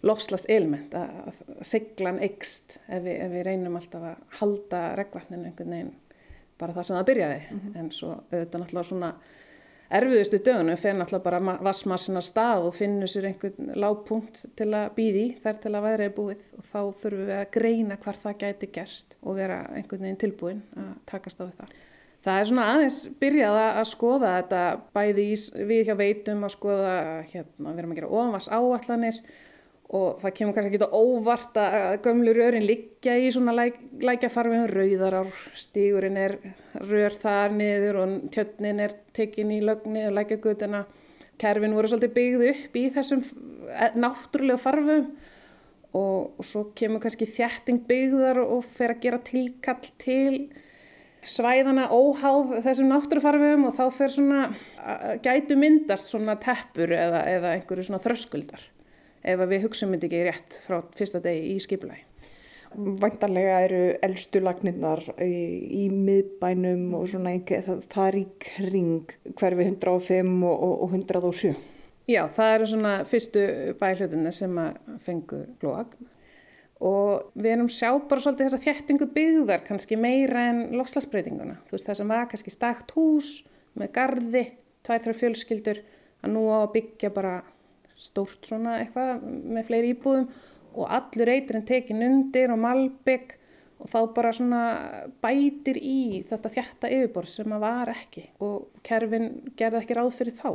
lofslags 0.02 0.46
element 0.50 0.94
að 0.98 1.42
seglan 1.66 2.18
eikst 2.22 2.78
ef 2.88 3.04
við, 3.04 3.18
ef 3.22 3.34
við 3.34 3.44
reynum 3.46 3.76
alltaf 3.78 4.06
að 4.12 4.38
halda 4.40 4.80
regvatninu 4.98 5.50
einhvern 5.50 5.76
veginn 5.76 5.92
bara 6.58 6.74
það 6.76 6.88
sem 6.88 6.98
það 6.98 7.08
byrjaði 7.10 7.38
mm 7.42 7.60
-hmm. 7.60 7.78
en 7.78 7.90
svo 7.90 8.10
auðvitað 8.32 8.62
náttúrulega 8.62 8.88
svona 8.88 9.12
erfiðustu 9.98 10.40
dögunum 10.44 10.78
fer 10.80 10.96
náttúrulega 10.96 11.24
bara 11.26 11.58
vassmassina 11.66 12.22
stað 12.24 12.66
og 12.68 12.74
finnur 12.76 13.10
sér 13.10 13.28
einhvern 13.30 13.72
lágpunkt 13.78 14.42
til 14.58 14.68
að 14.72 14.90
býði 14.96 15.24
þar 15.42 15.60
til 15.62 15.72
að 15.72 15.86
væri 15.86 16.10
búið 16.16 16.42
og 16.58 16.66
þá 16.70 16.80
þurfum 17.02 17.24
við 17.28 17.38
að 17.38 17.48
greina 17.56 17.98
hvar 18.02 18.20
það 18.24 18.38
gæti 18.42 18.70
gerst 18.74 19.16
og 19.22 19.38
vera 19.40 19.62
einhvern 19.76 20.06
veginn 20.06 20.20
tilbúin 20.22 20.62
að 20.76 20.92
takast 21.12 21.42
á 21.42 21.46
það. 21.46 21.76
Það 22.22 22.40
er 22.40 22.48
svona 22.48 22.66
aðeins 22.70 22.98
byrjað 23.18 23.56
að 23.62 23.86
skoða 23.90 24.34
þetta 24.36 24.64
bæði 24.94 25.22
í, 25.26 25.38
við 25.70 25.88
hjá 25.88 25.96
veitum 25.98 26.44
að 26.46 26.54
skoða 26.54 26.92
hérna, 27.32 27.72
við 27.72 27.80
erum 27.82 27.94
að 27.94 27.98
gera 27.98 28.12
ofanvass 28.12 28.52
áallanir 28.52 29.18
og 29.92 30.22
það 30.22 30.34
kemur 30.38 30.56
kannski 30.56 30.78
ekki 30.78 30.96
óvart 30.96 31.58
að 31.60 31.98
gömlu 32.06 32.32
rörin 32.36 32.64
liggja 32.64 33.18
í 33.20 33.28
svona 33.34 33.52
læk, 33.52 33.76
lækjafarfið 34.00 34.64
rauðarar, 34.72 35.28
stígurinn 35.58 36.16
er 36.16 36.38
rör 36.80 37.18
þar 37.20 37.52
niður 37.58 38.00
og 38.00 38.14
tjötnin 38.32 38.80
er 38.86 38.96
tekin 39.12 39.52
í 39.52 39.60
lögni 39.64 40.06
og 40.08 40.16
lækjagutuna 40.16 40.86
kerfin 41.42 41.76
voru 41.76 41.92
svolítið 41.92 42.16
byggð 42.16 42.48
upp 42.54 42.80
í 42.80 42.86
þessum 42.94 43.22
eh, 43.68 43.94
náttúrulega 43.98 44.62
farfum 44.62 45.06
og, 45.92 46.40
og 46.40 46.44
svo 46.46 46.66
kemur 46.78 47.02
kannski 47.04 47.28
þjætting 47.28 47.84
byggðar 47.88 48.40
og 48.46 48.64
fer 48.76 48.94
að 48.94 49.02
gera 49.04 49.22
tilkall 49.28 49.92
til 50.00 50.48
svæðana 51.22 51.90
óháð 51.92 52.58
þessum 52.64 52.88
náttúrufarfum 52.90 53.68
og 53.68 53.76
þá 53.76 53.84
fer 53.94 54.14
svona 54.16 54.44
gætu 55.22 55.58
myndast 55.60 56.08
svona 56.10 56.34
teppur 56.42 56.90
eða, 56.96 57.26
eða 57.30 57.58
einhverju 57.58 57.90
svona 57.90 58.02
þröskuldar 58.02 58.64
ef 59.22 59.44
við 59.48 59.66
hugsaum 59.66 59.94
þetta 59.94 60.08
ekki 60.08 60.24
rétt 60.28 60.58
frá 60.66 60.80
fyrsta 60.96 61.20
degi 61.24 61.54
í 61.54 61.60
skipulagi. 61.62 62.06
Væntanlega 62.72 63.58
eru 63.66 63.80
eldstu 64.00 64.40
lagnirnar 64.40 65.02
í, 65.20 65.34
í 65.82 65.88
miðbænum 65.92 66.94
og 66.96 67.10
svona 67.12 67.34
það, 67.44 67.82
það 67.92 68.06
er 68.06 68.16
í 68.16 68.24
kring 68.46 69.12
hverfi 69.36 69.66
105 69.68 70.32
og, 70.48 70.64
og 70.86 70.96
107. 70.96 71.52
Já, 72.08 72.24
það 72.34 72.54
eru 72.54 72.70
svona 72.70 72.94
fyrstu 73.08 73.44
bæhlutinni 73.78 74.32
sem 74.34 74.56
að 74.58 74.96
fengu 75.04 75.44
glóag 75.60 75.92
og 76.82 77.30
við 77.38 77.54
erum 77.54 77.70
sjá 77.70 77.92
bara 78.10 78.22
svolítið 78.24 78.48
þess 78.48 78.58
að 78.58 78.64
þjættingu 78.66 79.08
byggðar 79.14 79.62
kannski 79.68 79.98
meira 80.00 80.48
en 80.50 80.62
lofslagsbreytinguna. 80.74 81.60
Þú 81.68 81.76
veist 81.76 81.88
það 81.88 81.98
sem 82.00 82.12
var 82.14 82.28
kannski 82.30 82.54
stakt 82.54 82.94
hús 82.96 83.28
með 83.78 83.92
gardi, 83.94 84.44
tvær, 84.82 85.04
þrjá 85.04 85.18
fjölskyldur 85.20 85.82
að 86.22 86.34
nú 86.34 86.42
á 86.50 86.58
að 86.64 86.72
byggja 86.74 87.12
bara 87.14 87.36
stórt 88.02 88.48
svona 88.48 88.80
eitthvað 88.80 89.22
með 89.22 89.68
fleiri 89.68 89.94
íbúðum 89.94 90.26
og 90.72 90.88
allur 90.88 91.30
eitirinn 91.32 91.68
tekin 91.68 92.04
undir 92.06 92.52
og 92.52 92.60
malbygg 92.62 93.36
og 93.82 93.90
þá 93.90 93.98
bara 94.14 94.30
svona 94.34 94.60
bætir 95.22 95.78
í 95.78 96.22
þetta 96.28 96.50
þjætta 96.54 96.90
yfirbor 96.94 97.26
sem 97.30 97.54
að 97.54 97.64
var 97.64 97.90
ekki 97.92 98.24
og 98.44 98.68
kerfin 98.86 99.28
gerði 99.58 99.80
ekki 99.80 99.96
ráð 99.98 100.12
fyrir 100.20 100.36
þá. 100.38 100.50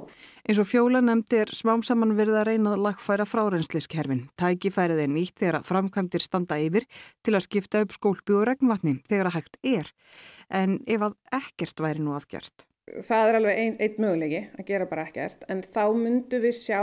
Eins 0.47 0.61
og 0.63 0.69
fjóla 0.69 1.01
nefndir 1.03 1.51
smám 1.55 1.83
saman 1.85 2.15
verið 2.17 2.39
að 2.41 2.47
reyna 2.51 2.75
að 2.75 2.85
lagfæra 2.85 3.27
frárensliskerfin. 3.27 4.25
Tækifærið 4.39 5.03
er 5.03 5.11
nýtt 5.11 5.41
þegar 5.41 5.59
að 5.59 5.69
framkvæmdir 5.71 6.23
standa 6.23 6.59
yfir 6.63 6.87
til 7.25 7.35
að 7.35 7.45
skipta 7.49 7.83
upp 7.83 7.95
skólpi 7.95 8.37
og 8.37 8.47
regnvatni 8.47 8.97
þegar 9.09 9.31
að 9.31 9.39
hægt 9.41 9.61
er. 9.75 9.93
En 10.47 10.79
ef 10.87 11.03
að 11.09 11.17
ekkert 11.41 11.83
væri 11.83 12.03
nú 12.03 12.15
aðgjört? 12.15 12.67
Það 13.03 13.29
er 13.29 13.37
alveg 13.41 13.57
einn 13.59 13.81
ein 13.83 13.97
mögulegi 13.99 14.45
að 14.55 14.69
gera 14.69 14.85
bara 14.87 15.09
ekkert 15.09 15.41
en 15.51 15.65
þá 15.67 15.83
myndu 15.91 16.39
við 16.39 16.55
sjá 16.55 16.79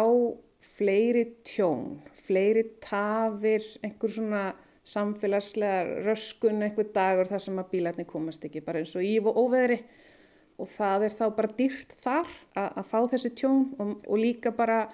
fleiri 0.75 1.25
tjón, 1.47 2.01
fleiri 2.27 2.65
tafir, 2.83 3.65
einhver 3.85 4.13
svona 4.13 4.45
samfélagslega 4.85 6.03
röskun 6.05 6.65
einhver 6.65 6.91
dagur 6.93 7.31
þar 7.31 7.43
sem 7.43 7.61
að 7.61 7.71
bílarni 7.73 8.05
komast 8.09 8.45
ekki 8.45 8.65
bara 8.65 8.83
eins 8.83 8.93
og 8.97 9.07
íf 9.07 9.31
og 9.31 9.39
óveðri. 9.45 9.81
Og 10.61 10.69
það 10.71 11.09
er 11.09 11.17
þá 11.19 11.25
bara 11.35 11.57
dýrt 11.59 11.97
þar 12.05 12.29
að, 12.55 12.69
að 12.69 12.91
fá 12.93 12.99
þessi 13.15 13.31
tjón 13.41 13.65
og, 13.81 13.97
og 14.07 14.21
líka 14.21 14.53
bara 14.55 14.85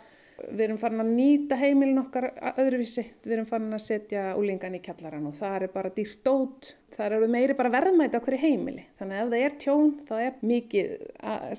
við 0.48 0.62
erum 0.66 0.78
farin 0.80 1.02
að 1.02 1.10
nýta 1.18 1.58
heimilin 1.60 2.00
okkar 2.00 2.30
öðruvísi, 2.54 3.04
við 3.24 3.34
erum 3.36 3.48
farin 3.48 3.76
að 3.76 3.82
setja 3.84 4.22
úlingan 4.40 4.78
í 4.78 4.80
kjallaran 4.84 5.26
og 5.28 5.34
það 5.36 5.56
er 5.66 5.74
bara 5.74 5.92
dýrt 5.96 6.22
dót, 6.24 6.70
það 6.94 7.16
eru 7.18 7.28
meiri 7.34 7.56
bara 7.58 7.72
verðmæti 7.74 8.16
á 8.16 8.24
hverju 8.24 8.40
heimili, 8.40 8.86
þannig 8.96 9.18
að 9.18 9.26
ef 9.26 9.34
það 9.34 9.44
er 9.44 9.58
tjón 9.64 9.92
þá 10.08 10.14
er 10.16 10.38
mikið 10.52 10.94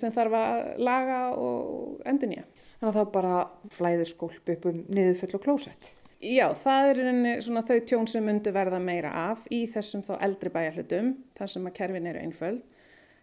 sem 0.01 0.15
þarf 0.15 0.37
að 0.39 0.63
laga 0.81 1.19
og 1.37 2.01
endunja 2.09 2.47
þannig 2.81 2.91
að 2.91 2.97
það 2.97 3.09
bara 3.13 3.39
flæðir 3.77 4.09
skólp 4.09 4.53
upp 4.55 4.69
um 4.71 4.85
niðurfull 4.89 5.35
og 5.37 5.43
klósett. 5.45 5.91
Já, 6.21 6.51
það 6.53 6.87
er 6.87 6.99
einni 7.09 7.33
svona 7.41 7.63
þau 7.65 7.79
tjón 7.89 8.07
sem 8.09 8.25
myndu 8.25 8.51
verða 8.53 8.77
meira 8.81 9.11
af 9.29 9.45
í 9.53 9.63
þessum 9.69 10.03
þá 10.05 10.15
eldri 10.25 10.51
bæjarhlutum, 10.53 11.15
þar 11.37 11.51
sem 11.53 11.69
að 11.69 11.75
kerfin 11.77 12.09
eru 12.09 12.21
einföld. 12.21 12.63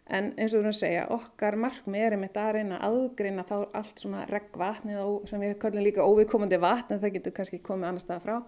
En 0.09 0.31
eins 0.38 0.55
og 0.55 0.57
þú 0.57 0.62
erum 0.62 0.73
að 0.73 0.79
segja, 0.79 1.03
okkar 1.12 1.59
markmið 1.61 2.05
er 2.07 2.16
einmitt 2.16 2.38
að 2.40 2.53
reyna 2.57 2.79
að 2.79 2.97
aðgreina 2.97 3.44
þá 3.47 3.57
allt 3.77 4.03
svona 4.03 4.23
reggvatn 4.31 4.94
sem 5.29 5.42
við 5.44 5.59
kallum 5.62 5.85
líka 5.85 6.07
óviðkomandi 6.07 6.59
vatn, 6.62 6.94
en 6.94 7.03
það 7.03 7.18
getur 7.18 7.35
kannski 7.37 7.61
komið 7.66 7.90
annar 7.90 8.05
staða 8.07 8.25
frá, 8.25 8.38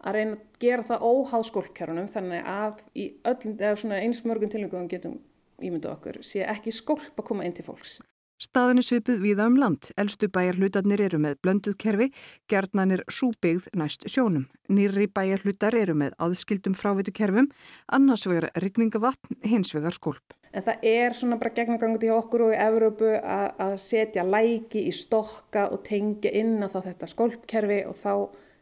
að 0.00 0.16
reyna 0.16 0.36
að 0.36 0.60
gera 0.62 0.86
það 0.86 1.08
óháð 1.10 1.48
skólpkjörunum, 1.50 2.08
þannig 2.14 2.52
að 2.54 2.84
í 2.94 3.08
öllum, 3.32 3.56
eða 3.58 3.80
svona 3.82 3.98
eins 4.04 4.22
mörgum 4.24 4.54
tilvíkuðum 4.54 4.92
getum 4.92 5.18
ímyndu 5.60 5.90
okkur, 5.90 6.22
sé 6.24 6.46
ekki 6.46 6.72
skólp 6.72 7.18
að 7.18 7.26
koma 7.32 7.44
inn 7.48 7.58
til 7.58 7.66
fólks. 7.66 7.98
Staðinni 8.40 8.80
svipuð 8.80 9.18
viða 9.20 9.44
um 9.50 9.58
land, 9.60 9.90
eldstu 10.00 10.30
bæjarhlutarnir 10.32 11.02
eru 11.04 11.18
með 11.20 11.34
blönduð 11.44 11.74
kerfi, 11.82 12.06
gerðnanir 12.48 13.02
súbyggð 13.12 13.66
næst 13.76 14.06
sjónum. 14.08 14.46
Nýri 14.72 15.10
bæjarhlutar 15.12 15.76
eru 15.76 15.92
með 16.00 16.14
aðskildum 16.24 16.72
frávitu 16.72 17.12
kerfum, 17.12 17.50
annars 17.92 18.24
vegar 18.24 18.48
rygningavattn, 18.64 19.36
hins 19.44 19.74
vegar 19.76 19.92
skólp. 19.92 20.32
En 20.56 20.64
það 20.64 20.86
er 20.88 21.16
svona 21.18 21.36
bara 21.42 21.52
gegnagangandi 21.58 22.08
hjá 22.08 22.14
okkur 22.16 22.46
og 22.46 22.54
í 22.54 22.62
Evrópu 22.64 23.10
að, 23.18 23.44
að 23.60 23.74
setja 23.84 24.24
læki 24.24 24.86
í 24.88 24.94
stokka 24.96 25.66
og 25.74 25.84
tengja 25.84 26.32
inn 26.40 26.64
á 26.64 26.68
þetta 26.72 27.10
skólpkerfi 27.12 27.82
og 27.90 28.00
þá 28.00 28.14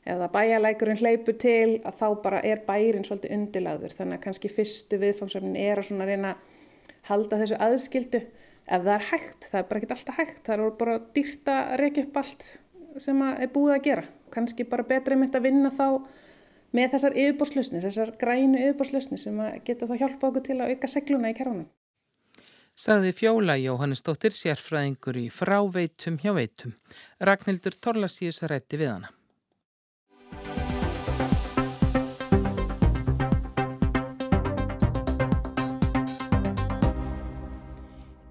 það 0.08 0.32
bæjarlækurinn 0.34 0.98
hleypur 0.98 1.38
til 1.38 1.78
að 1.86 2.02
þá 2.02 2.06
bara 2.24 2.42
er 2.42 2.64
bærin 2.66 3.06
svolítið 3.06 3.34
undirlagður 3.36 3.94
þannig 3.94 4.18
að 4.18 4.26
kannski 4.26 4.50
fyrstu 4.50 4.98
viðfangsefnin 5.02 5.58
er 5.60 5.80
að 5.82 6.04
reyna 6.08 6.34
halda 7.08 7.40
þessu 7.42 7.58
aðskildu 7.62 8.22
ef 8.68 8.84
það 8.84 8.94
er 8.94 9.06
hægt, 9.10 9.48
það 9.50 9.60
er 9.60 9.66
bara 9.68 9.80
ekki 9.80 9.94
alltaf 9.94 10.20
hægt, 10.20 10.40
það 10.46 10.62
er 10.64 10.78
bara 10.82 10.96
dýrt 11.16 11.50
að 11.52 11.74
reykja 11.82 12.04
upp 12.06 12.20
allt 12.22 12.46
sem 13.02 13.26
er 13.28 13.50
búið 13.54 13.74
að 13.74 13.84
gera. 13.88 14.06
Kanski 14.34 14.66
bara 14.68 14.86
betra 14.86 15.16
einmitt 15.16 15.36
að 15.36 15.48
vinna 15.48 15.72
þá 15.72 15.86
með 16.76 16.94
þessar 16.94 17.16
yfirbórslösni, 17.16 17.82
þessar 17.84 18.14
grænu 18.20 18.60
yfirbórslösni 18.60 19.18
sem 19.20 19.42
geta 19.64 19.88
þá 19.88 19.96
hjálpa 20.02 20.30
okkur 20.30 20.46
til 20.48 20.58
að 20.60 20.74
auka 20.74 20.90
segluna 20.90 21.32
í 21.32 21.36
kerfunum. 21.38 21.68
Saði 22.78 23.10
Fjóla 23.16 23.56
Jóhannesdóttir 23.58 24.36
sérfræðingur 24.38 25.16
í 25.18 25.26
fráveitum 25.34 26.20
hjá 26.22 26.30
veitum. 26.36 26.76
Ragnhildur 27.18 27.74
Torlasíus 27.82 28.44
rætti 28.46 28.78
við 28.78 28.92
hana. 28.92 29.17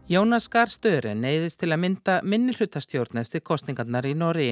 Jónas 0.07 0.45
Garstöre 0.47 1.11
neyðist 1.19 1.57
til 1.59 1.73
að 1.75 1.81
mynda 1.83 2.13
minni 2.23 2.53
hlutastjórn 2.55 3.19
eftir 3.19 3.41
kostningarnar 3.43 4.05
í 4.07 4.13
Nóri. 4.15 4.45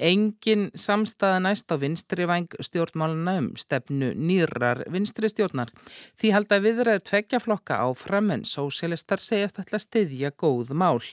Engin 0.00 0.70
samstaða 0.72 1.42
næst 1.44 1.68
á 1.68 1.76
vinstri 1.76 2.24
vang 2.24 2.48
stjórnmáluna 2.56 3.34
um 3.42 3.50
stefnu 3.60 4.14
nýrar 4.16 4.80
vinstri 4.88 5.28
stjórnar. 5.28 5.68
Því 6.16 6.32
halda 6.32 6.60
viðræður 6.64 7.04
tveggja 7.04 7.42
flokka 7.44 7.82
á 7.84 7.88
framenn 7.92 8.48
sósialistar 8.48 9.20
segjast 9.20 9.60
alltaf 9.60 9.84
stiðja 9.84 10.32
góð 10.40 10.72
mál. 10.72 11.04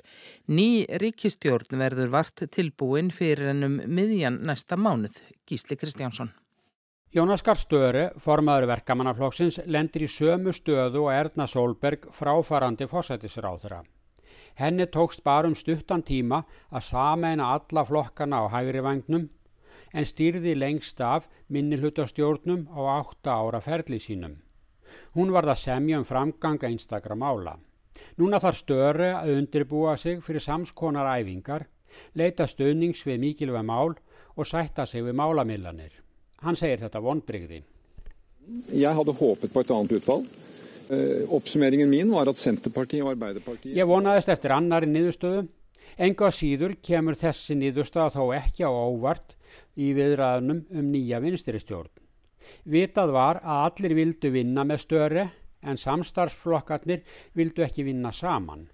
Ný 0.48 0.88
ríkistjórn 1.04 1.76
verður 1.84 2.16
vart 2.16 2.48
tilbúin 2.48 3.12
fyrir 3.12 3.52
ennum 3.52 3.82
miðjan 3.92 4.40
næsta 4.48 4.80
mánuð. 4.80 5.20
Gísli 5.44 5.76
Kristjánsson. 5.76 6.32
Jónas 7.12 7.42
Garstöru, 7.44 8.06
formaður 8.24 8.70
verkamannaflokksins, 8.70 9.58
lendir 9.68 10.06
í 10.06 10.08
sömu 10.08 10.54
stöðu 10.56 11.02
og 11.10 11.12
Erna 11.12 11.44
Solberg 11.44 12.06
fráfarandi 12.16 12.86
fósætisráðura. 12.88 13.82
Henni 14.56 14.86
tókst 14.88 15.20
bara 15.26 15.50
um 15.50 15.56
stuttan 15.60 16.06
tíma 16.08 16.46
að 16.72 16.86
sameina 16.86 17.50
alla 17.52 17.82
flokkana 17.84 18.40
á 18.40 18.56
hægri 18.56 18.80
vagnum 18.86 19.26
en 19.92 20.08
stýrði 20.08 20.54
lengst 20.56 21.04
af 21.04 21.28
minni 21.52 21.82
hlutastjórnum 21.82 22.70
á 22.72 22.80
átta 23.02 23.36
ára 23.44 23.60
ferli 23.60 24.00
sínum. 24.00 24.38
Hún 25.12 25.34
var 25.36 25.50
það 25.50 25.60
semja 25.66 26.00
um 26.00 26.06
framganga 26.08 26.70
einstakra 26.70 27.18
mála. 27.20 27.58
Núna 28.16 28.40
þarf 28.40 28.62
störu 28.62 29.10
að 29.18 29.34
undirbúa 29.34 29.98
sig 29.98 30.24
fyrir 30.24 30.48
samskonar 30.48 31.12
æfingar, 31.20 31.68
leita 32.16 32.48
stöðnings 32.48 33.04
við 33.04 33.20
mikilvæg 33.26 33.68
mál 33.68 34.00
og 34.38 34.48
sætta 34.48 34.88
sig 34.88 35.04
við 35.04 35.20
málamillanir. 35.20 35.92
Hann 36.42 36.58
segir 36.58 36.82
þetta 36.82 37.02
vonbrygði. 37.04 37.62
Ég 38.74 38.98
hafði 38.98 39.14
hópet 39.20 39.52
på 39.54 39.62
eitt 39.62 39.74
annað 39.74 40.00
utfall. 40.00 40.24
Uh, 40.92 41.24
oppsummeringen 41.38 41.88
min 41.88 42.10
var 42.12 42.28
at 42.28 42.40
Senterpartiet 42.40 43.04
og 43.06 43.14
Arbeiderpartiet 43.14 43.78
Ég 43.78 43.88
vonaðist 43.88 44.32
eftir 44.34 44.52
annari 44.52 44.90
niðurstöðu. 44.92 45.46
Enga 46.02 46.32
síður 46.36 46.74
kemur 46.84 47.16
þessi 47.20 47.56
niðurstöða 47.60 48.10
þó 48.18 48.34
ekki 48.36 48.66
á 48.68 48.72
óvart 48.72 49.38
í 49.80 49.92
viðræðunum 49.96 50.66
um 50.68 50.90
nýja 50.92 51.22
vinstiristjórn. 51.24 51.92
Vitað 52.68 53.14
var 53.16 53.40
að 53.44 53.64
allir 53.70 53.96
vildu 54.02 54.34
vinna 54.34 54.66
með 54.68 54.84
störi 54.84 55.26
en 55.62 55.80
samstarfsflokkarnir 55.80 57.06
vildu 57.38 57.64
ekki 57.64 57.86
vinna 57.88 58.12
saman. 58.12 58.68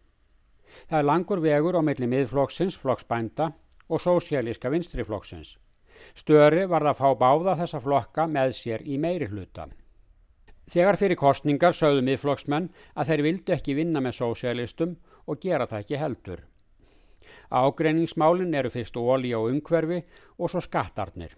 Það 0.88 0.99
er 0.99 1.08
langur 1.10 1.43
vegur 1.43 1.77
á 1.77 1.82
meðli 1.86 2.10
miðflokksins, 2.10 2.77
flokksbænda 2.80 3.51
og 3.88 4.01
sósialíska 4.01 4.71
vinstriflokksins. 4.73 5.58
Störi 6.18 6.66
var 6.70 6.86
að 6.86 7.00
fá 7.02 7.10
báða 7.18 7.58
þessa 7.62 7.82
flokka 7.84 8.28
með 8.28 8.56
sér 8.58 8.84
í 8.86 8.98
meiri 8.98 9.30
hluta. 9.32 9.68
Þegar 10.68 10.98
fyrir 11.00 11.20
kostningar 11.20 11.76
sögðu 11.76 12.04
miðflokksmenn 12.04 12.70
að 12.96 13.12
þeir 13.12 13.24
vildu 13.24 13.54
ekki 13.56 13.76
vinna 13.78 14.04
með 14.04 14.18
sósialistum 14.20 14.98
og 15.26 15.40
gera 15.40 15.68
það 15.68 15.84
ekki 15.86 16.00
heldur. 16.02 16.42
Ágreiningsmálin 17.52 18.56
eru 18.56 18.72
fyrst 18.72 18.98
óli 19.00 19.34
og 19.36 19.52
umhverfi 19.52 20.02
og 20.38 20.52
svo 20.52 20.64
skattarnir. 20.64 21.36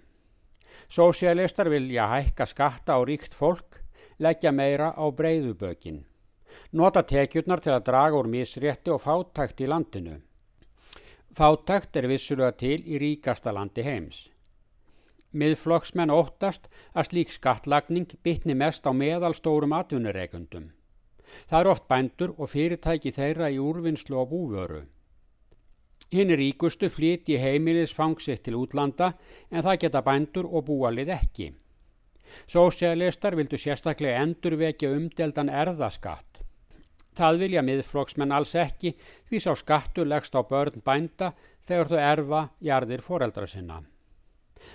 Sósialistar 0.90 1.70
vilja 1.70 2.08
hækka 2.10 2.48
skatta 2.50 2.98
á 2.98 3.00
ríkt 3.06 3.36
fólk, 3.38 3.84
leggja 4.18 4.52
meira 4.52 4.94
á 4.98 5.06
breyðubökin. 5.14 6.02
Nota 6.74 7.04
tekjurnar 7.06 7.62
til 7.62 7.76
að 7.76 7.86
draga 7.92 8.18
úr 8.18 8.30
misrétti 8.30 8.90
og 8.90 9.04
fátækt 9.04 9.62
í 9.62 9.70
landinu. 9.70 10.18
Fátækt 11.38 12.02
er 12.02 12.10
vissulega 12.10 12.58
til 12.58 12.82
í 12.82 12.98
ríkasta 12.98 13.54
landi 13.54 13.86
heims. 13.86 14.28
Miðflokksmenn 15.32 16.10
óttast 16.10 16.66
að 16.98 17.10
slík 17.12 17.32
skattlagning 17.34 18.10
bytni 18.26 18.56
mest 18.58 18.88
á 18.90 18.92
meðalstórum 18.92 19.76
atvinnureikundum. 19.78 20.72
Það 21.50 21.60
er 21.60 21.70
oft 21.70 21.86
bændur 21.88 22.34
og 22.38 22.50
fyrirtæki 22.50 23.12
þeirra 23.14 23.52
í 23.54 23.60
úrvinnslu 23.62 24.18
og 24.18 24.32
búvöru. 24.32 24.82
Hinn 26.10 26.34
er 26.34 26.42
ríkustu 26.42 26.90
flyti 26.90 27.38
heimilisfangsitt 27.38 28.42
til 28.48 28.58
útlanda 28.58 29.12
en 29.52 29.62
það 29.62 29.82
geta 29.84 30.02
bændur 30.02 30.50
og 30.50 30.66
búalið 30.72 31.14
ekki. 31.14 31.52
Sósialistar 32.50 33.38
vildu 33.38 33.58
sérstaklega 33.58 34.24
endurvekja 34.24 34.90
umdeldan 34.96 35.54
erðaskatt. 35.54 36.42
Það 37.14 37.40
vilja 37.44 37.66
miðflokksmenn 37.66 38.34
alls 38.34 38.56
ekki 38.58 38.96
því 39.30 39.44
sá 39.46 39.54
skattur 39.62 40.10
leggst 40.10 40.34
á 40.34 40.42
börn 40.42 40.82
bænda 40.82 41.34
þegar 41.68 41.94
þú 41.94 42.02
erfa 42.02 42.44
jarðir 42.66 43.06
foreldra 43.06 43.46
sinna. 43.50 43.82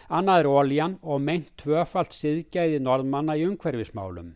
Annað 0.09 0.40
er 0.40 0.48
óljan 0.48 0.96
og 1.02 1.20
meint 1.24 1.50
tvöfalt 1.61 2.12
siðgæði 2.16 2.80
norðmanna 2.85 3.37
í 3.40 3.46
umhverfismálum. 3.48 4.35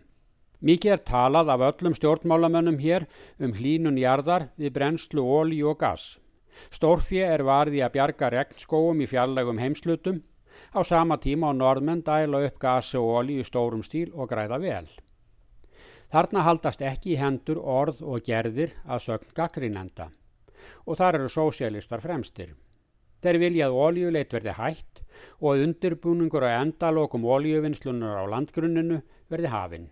Mikið 0.59 0.93
er 0.93 1.03
talað 1.07 1.53
af 1.55 1.65
öllum 1.69 1.95
stjórnmálamönnum 1.95 2.81
hér 2.83 3.07
um 3.39 3.53
hlínun 3.55 3.99
jarðar 4.01 4.49
við 4.59 4.73
brennslu 4.75 5.23
ólju 5.23 5.69
og 5.71 5.79
gass. 5.79 6.19
Stórfje 6.75 7.23
er 7.23 7.45
varði 7.47 7.85
að 7.87 7.95
bjarga 7.95 8.31
regnskóum 8.35 9.05
í 9.05 9.07
fjarlægum 9.07 9.61
heimslutum 9.63 10.23
á 10.75 10.83
sama 10.83 11.19
tíma 11.23 11.53
á 11.55 11.55
norðmenn 11.55 12.03
dæla 12.03 12.43
upp 12.49 12.59
gasi 12.59 12.99
og 12.99 13.21
ólju 13.21 13.45
í 13.45 13.47
stórum 13.47 13.85
stíl 13.87 14.11
og 14.15 14.33
græða 14.33 14.59
vel. 14.59 14.89
Þarna 16.11 16.43
haldast 16.43 16.83
ekki 16.83 17.15
í 17.15 17.21
hendur 17.21 17.61
orð 17.63 18.03
og 18.03 18.25
gerðir 18.27 18.75
að 18.89 19.05
sögn 19.07 19.35
gaggrínenda 19.37 20.09
og 20.87 20.99
þar 20.99 21.21
eru 21.21 21.29
sósialistar 21.31 22.03
fremstir. 22.03 22.55
Þeir 23.23 23.39
vilja 23.43 23.69
að 23.69 23.79
óljuleit 23.79 24.33
verði 24.33 24.55
hætt 24.59 24.98
og 25.41 25.53
að 25.53 25.65
undirbúningur 25.67 26.47
og 26.49 26.57
endalokum 26.65 27.27
óljuvinnslunar 27.29 28.21
á 28.21 28.25
landgrunninu 28.33 29.01
verði 29.31 29.53
hafinn. 29.53 29.89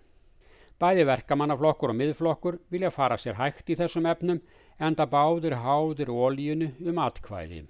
Bæði 0.76 1.06
verkamannaflokkur 1.08 1.94
og 1.94 1.98
miðflokkur 2.00 2.58
vilja 2.68 2.90
fara 2.92 3.16
sér 3.16 3.38
hægt 3.38 3.70
í 3.72 3.78
þessum 3.78 4.08
efnum 4.10 4.42
enda 4.76 5.06
báður 5.08 5.56
háður 5.62 6.12
óljunu 6.12 6.74
um 6.84 7.00
atkvæði. 7.00 7.64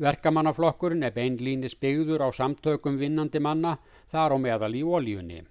Verkamannaflokkurinn 0.00 1.04
er 1.04 1.12
beinlínis 1.12 1.74
byggður 1.76 2.24
á 2.24 2.28
samtökum 2.32 2.96
vinnandi 2.96 3.42
manna 3.44 3.74
þar 4.08 4.32
á 4.32 4.36
meðal 4.40 4.72
í 4.78 4.80
óljunni. 4.80 5.42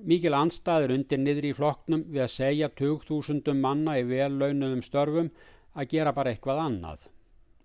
Mikil 0.00 0.36
anstaður 0.38 0.94
undir 0.94 1.18
niður 1.18 1.48
í 1.50 1.56
flokknum 1.58 2.04
við 2.08 2.22
að 2.24 2.34
segja 2.36 2.68
20.000 2.78 3.58
manna 3.58 3.98
í 3.98 4.04
vel 4.06 4.30
launuðum 4.38 4.84
störfum 4.86 5.32
að 5.74 5.90
gera 5.90 6.14
bara 6.14 6.30
eitthvað 6.30 6.62
annað. 6.62 7.02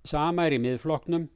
Sama 0.05 0.47
er 0.47 0.57
í 0.57 0.61
miðflokknum, 0.65 1.29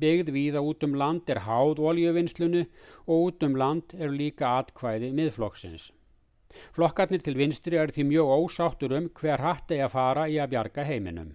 byggð 0.00 0.32
víða 0.34 0.62
út 0.64 0.84
um 0.86 0.94
land 0.98 1.30
er 1.30 1.42
háð 1.46 1.80
oljuvinnslunu 1.80 2.62
og 3.06 3.26
út 3.26 3.46
um 3.46 3.56
land 3.56 3.94
er 3.98 4.12
líka 4.12 4.58
atkvæði 4.60 5.12
miðflokksins. 5.16 5.90
Flokkarnir 6.76 7.22
til 7.24 7.36
vinstri 7.38 7.78
er 7.80 7.92
því 7.92 8.06
mjög 8.10 8.32
ósáttur 8.38 8.94
um 8.96 9.08
hver 9.20 9.40
hatt 9.40 9.70
eigi 9.72 9.84
að 9.84 9.94
fara 9.94 10.28
í 10.28 10.38
að 10.40 10.54
bjarga 10.54 10.84
heiminum. 10.88 11.34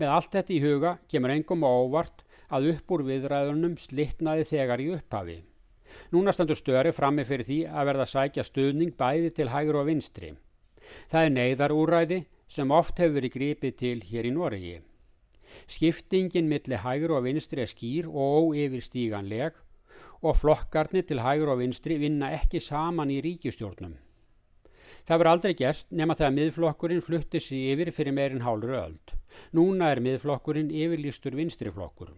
Með 0.00 0.12
allt 0.16 0.32
þetta 0.32 0.54
í 0.54 0.60
huga 0.64 0.92
kemur 1.08 1.34
engum 1.34 1.66
á 1.68 1.70
óvart 1.70 2.24
að 2.52 2.68
upp 2.74 2.94
úr 2.96 3.04
viðræðunum 3.08 3.76
slittnaði 3.80 4.46
þegar 4.48 4.80
í 4.80 4.92
upphafi. 4.96 5.38
Núna 6.12 6.32
standur 6.32 6.56
störi 6.56 6.92
frammi 6.96 7.24
fyrir 7.28 7.46
því 7.48 7.58
að 7.68 7.88
verða 7.90 8.08
sækja 8.08 8.44
stuðning 8.48 8.94
bæði 8.96 9.32
til 9.36 9.50
hægur 9.52 9.82
og 9.82 9.88
vinstri. 9.90 10.32
Það 11.12 11.26
er 11.26 11.36
neyðarúræði 11.36 12.22
sem 12.48 12.72
oft 12.72 12.98
hefur 13.00 13.20
verið 13.20 13.36
grípið 13.36 13.76
til 13.80 13.98
hér 14.08 14.28
í 14.28 14.32
Noregi. 14.32 14.78
Skiptingin 15.66 16.48
millir 16.48 16.82
hægur 16.84 17.16
og 17.18 17.26
vinstri 17.26 17.62
er 17.64 17.70
skýr 17.70 18.08
og 18.08 18.52
óyfirstíganleg 18.52 19.58
og 20.22 20.36
flokkarnir 20.38 21.06
til 21.06 21.22
hægur 21.22 21.52
og 21.54 21.58
vinstri 21.58 21.98
vinna 21.98 22.30
ekki 22.36 22.60
saman 22.60 23.10
í 23.10 23.20
ríkistjórnum. 23.24 23.96
Það 25.02 25.18
verður 25.18 25.32
aldrei 25.32 25.54
gerst 25.58 25.88
nema 25.90 26.14
þegar 26.14 26.34
miðflokkurinn 26.36 27.02
flutti 27.02 27.40
sig 27.42 27.72
yfir 27.72 27.90
fyrir 27.90 28.14
meirinn 28.14 28.44
hálfur 28.46 28.76
öld. 28.78 29.14
Núna 29.56 29.90
er 29.90 30.00
miðflokkurinn 30.04 30.70
yfirlýstur 30.70 31.34
vinstriflokkur. 31.34 32.12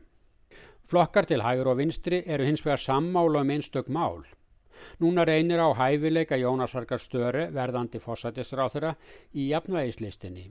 Flokkar 0.85 1.25
til 1.25 1.43
hægur 1.43 1.73
og 1.73 1.79
vinstri 1.81 2.21
eru 2.27 2.45
hins 2.45 2.65
vegar 2.65 2.83
sammála 2.83 3.41
um 3.41 3.53
einstök 3.55 3.89
mál. 3.89 4.25
Núna 5.01 5.25
reynir 5.25 5.63
á 5.65 5.73
hæfileika 5.73 6.37
Jónasvarkar 6.37 7.01
störu 7.01 7.47
verðandi 7.55 8.03
fósætisráþura 8.03 8.93
í 9.33 9.49
jafnvægislistinni. 9.49 10.51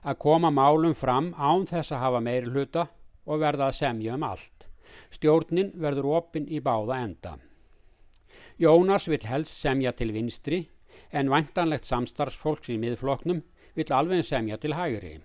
Að 0.00 0.18
koma 0.24 0.50
málum 0.50 0.94
fram 0.96 1.34
án 1.36 1.66
þess 1.68 1.92
að 1.92 2.02
hafa 2.04 2.20
meiri 2.24 2.48
hluta 2.48 2.86
og 3.26 3.42
verða 3.42 3.68
að 3.68 3.78
semja 3.82 4.16
um 4.16 4.24
allt. 4.24 4.66
Stjórnin 5.12 5.72
verður 5.76 6.10
opinn 6.16 6.48
í 6.48 6.60
báða 6.64 7.02
enda. 7.04 7.36
Jónas 8.60 9.08
vil 9.08 9.22
helst 9.24 9.56
semja 9.56 9.92
til 9.96 10.12
vinstri 10.12 10.62
en 11.10 11.30
vantanlegt 11.32 11.88
samstarfsfólks 11.88 12.72
í 12.72 12.78
miðfloknum 12.80 13.42
vil 13.76 13.92
alveg 13.96 14.24
semja 14.26 14.58
til 14.60 14.74
hægri. 14.76 15.18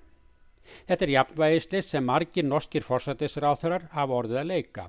Þetta 0.90 1.06
er 1.06 1.14
jafnvægislist 1.14 1.94
sem 1.94 2.06
margir 2.06 2.46
norskir 2.46 2.86
fórsættisráþurar 2.86 3.90
hafa 3.94 4.20
orðið 4.20 4.42
að 4.42 4.52
leika. 4.52 4.88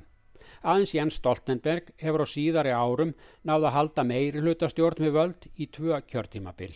Aðeins 0.62 0.94
Jens 0.94 1.18
Stoltenberg 1.20 1.90
hefur 2.00 2.24
á 2.24 2.26
síðari 2.32 2.72
árum 2.72 3.14
náða 3.44 3.70
að 3.70 3.76
halda 3.76 4.06
meiri 4.08 4.42
hlutastjórn 4.42 5.04
við 5.04 5.16
völd 5.18 5.48
í 5.56 5.68
tvö 5.68 6.00
kjörtímabil. 6.08 6.74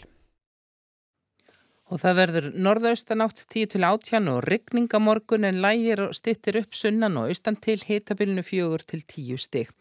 Og 1.90 1.98
það 1.98 2.18
verður 2.20 2.46
norðaustanátt 2.54 3.42
10 3.50 3.72
til 3.72 3.84
18 3.86 4.30
og 4.30 4.44
rigningamorgun 4.46 5.48
en 5.48 5.58
lægir 5.64 6.04
og 6.04 6.14
stittir 6.14 6.60
upp 6.62 6.76
sunnan 6.78 7.18
og 7.18 7.32
austan 7.32 7.58
til 7.58 7.82
hitabilnu 7.82 8.44
4 8.46 8.86
til 8.92 9.02
10 9.02 9.40
stig. 9.42 9.72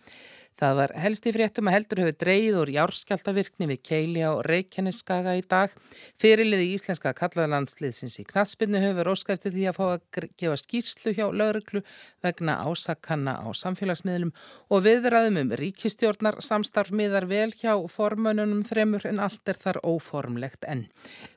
Það 0.59 0.73
var 0.75 0.91
helst 0.99 1.27
í 1.29 1.31
fréttum 1.31 1.69
að 1.71 1.75
heldur 1.77 1.99
hefur 2.03 2.15
dreyið 2.19 2.55
úr 2.59 2.71
járskjáltavirkni 2.73 3.67
við 3.69 3.77
Keili 3.87 4.23
á 4.27 4.35
Reykjaneskaga 4.43 5.37
í 5.39 5.43
dag. 5.47 5.71
Fyrirliði 6.19 6.73
íslenska 6.73 7.13
kallaðlandsliðsins 7.15 8.17
í 8.19 8.25
knatsbyrnu 8.27 8.81
hefur 8.83 9.11
óskæftið 9.13 9.55
því 9.55 9.67
að 9.71 9.77
fá 9.77 9.85
að 9.85 10.27
gefa 10.41 10.57
skýrslu 10.59 11.13
hjá 11.15 11.25
lauruglu 11.31 11.83
vegna 12.25 12.57
ásakanna 12.67 13.37
á 13.39 13.47
samfélagsmiðlum 13.55 14.33
og 14.67 14.83
viðræðum 14.83 15.39
um 15.45 15.53
ríkistjórnar 15.61 16.41
samstarf 16.43 16.91
miðar 16.91 17.29
vel 17.31 17.53
hjá 17.55 17.77
formönunum 17.87 18.65
þremur 18.67 19.07
en 19.07 19.23
allt 19.23 19.47
er 19.47 19.61
þar 19.63 19.79
óformlegt 19.87 20.67
enn. 20.67 20.89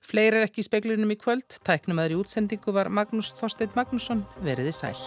Fleir 0.03 0.35
er 0.35 0.49
ekki 0.49 0.65
í 0.65 0.67
speiklinum 0.67 1.15
í 1.15 1.21
kvöld. 1.21 1.61
Tæknum 1.63 2.03
aðri 2.03 2.19
útsendingu 2.19 2.75
var 2.75 2.91
Magnús 2.91 3.31
Þorstein 3.39 3.71
Magnússon 3.79 4.27
veriði 4.43 4.75
sæl. 4.75 4.99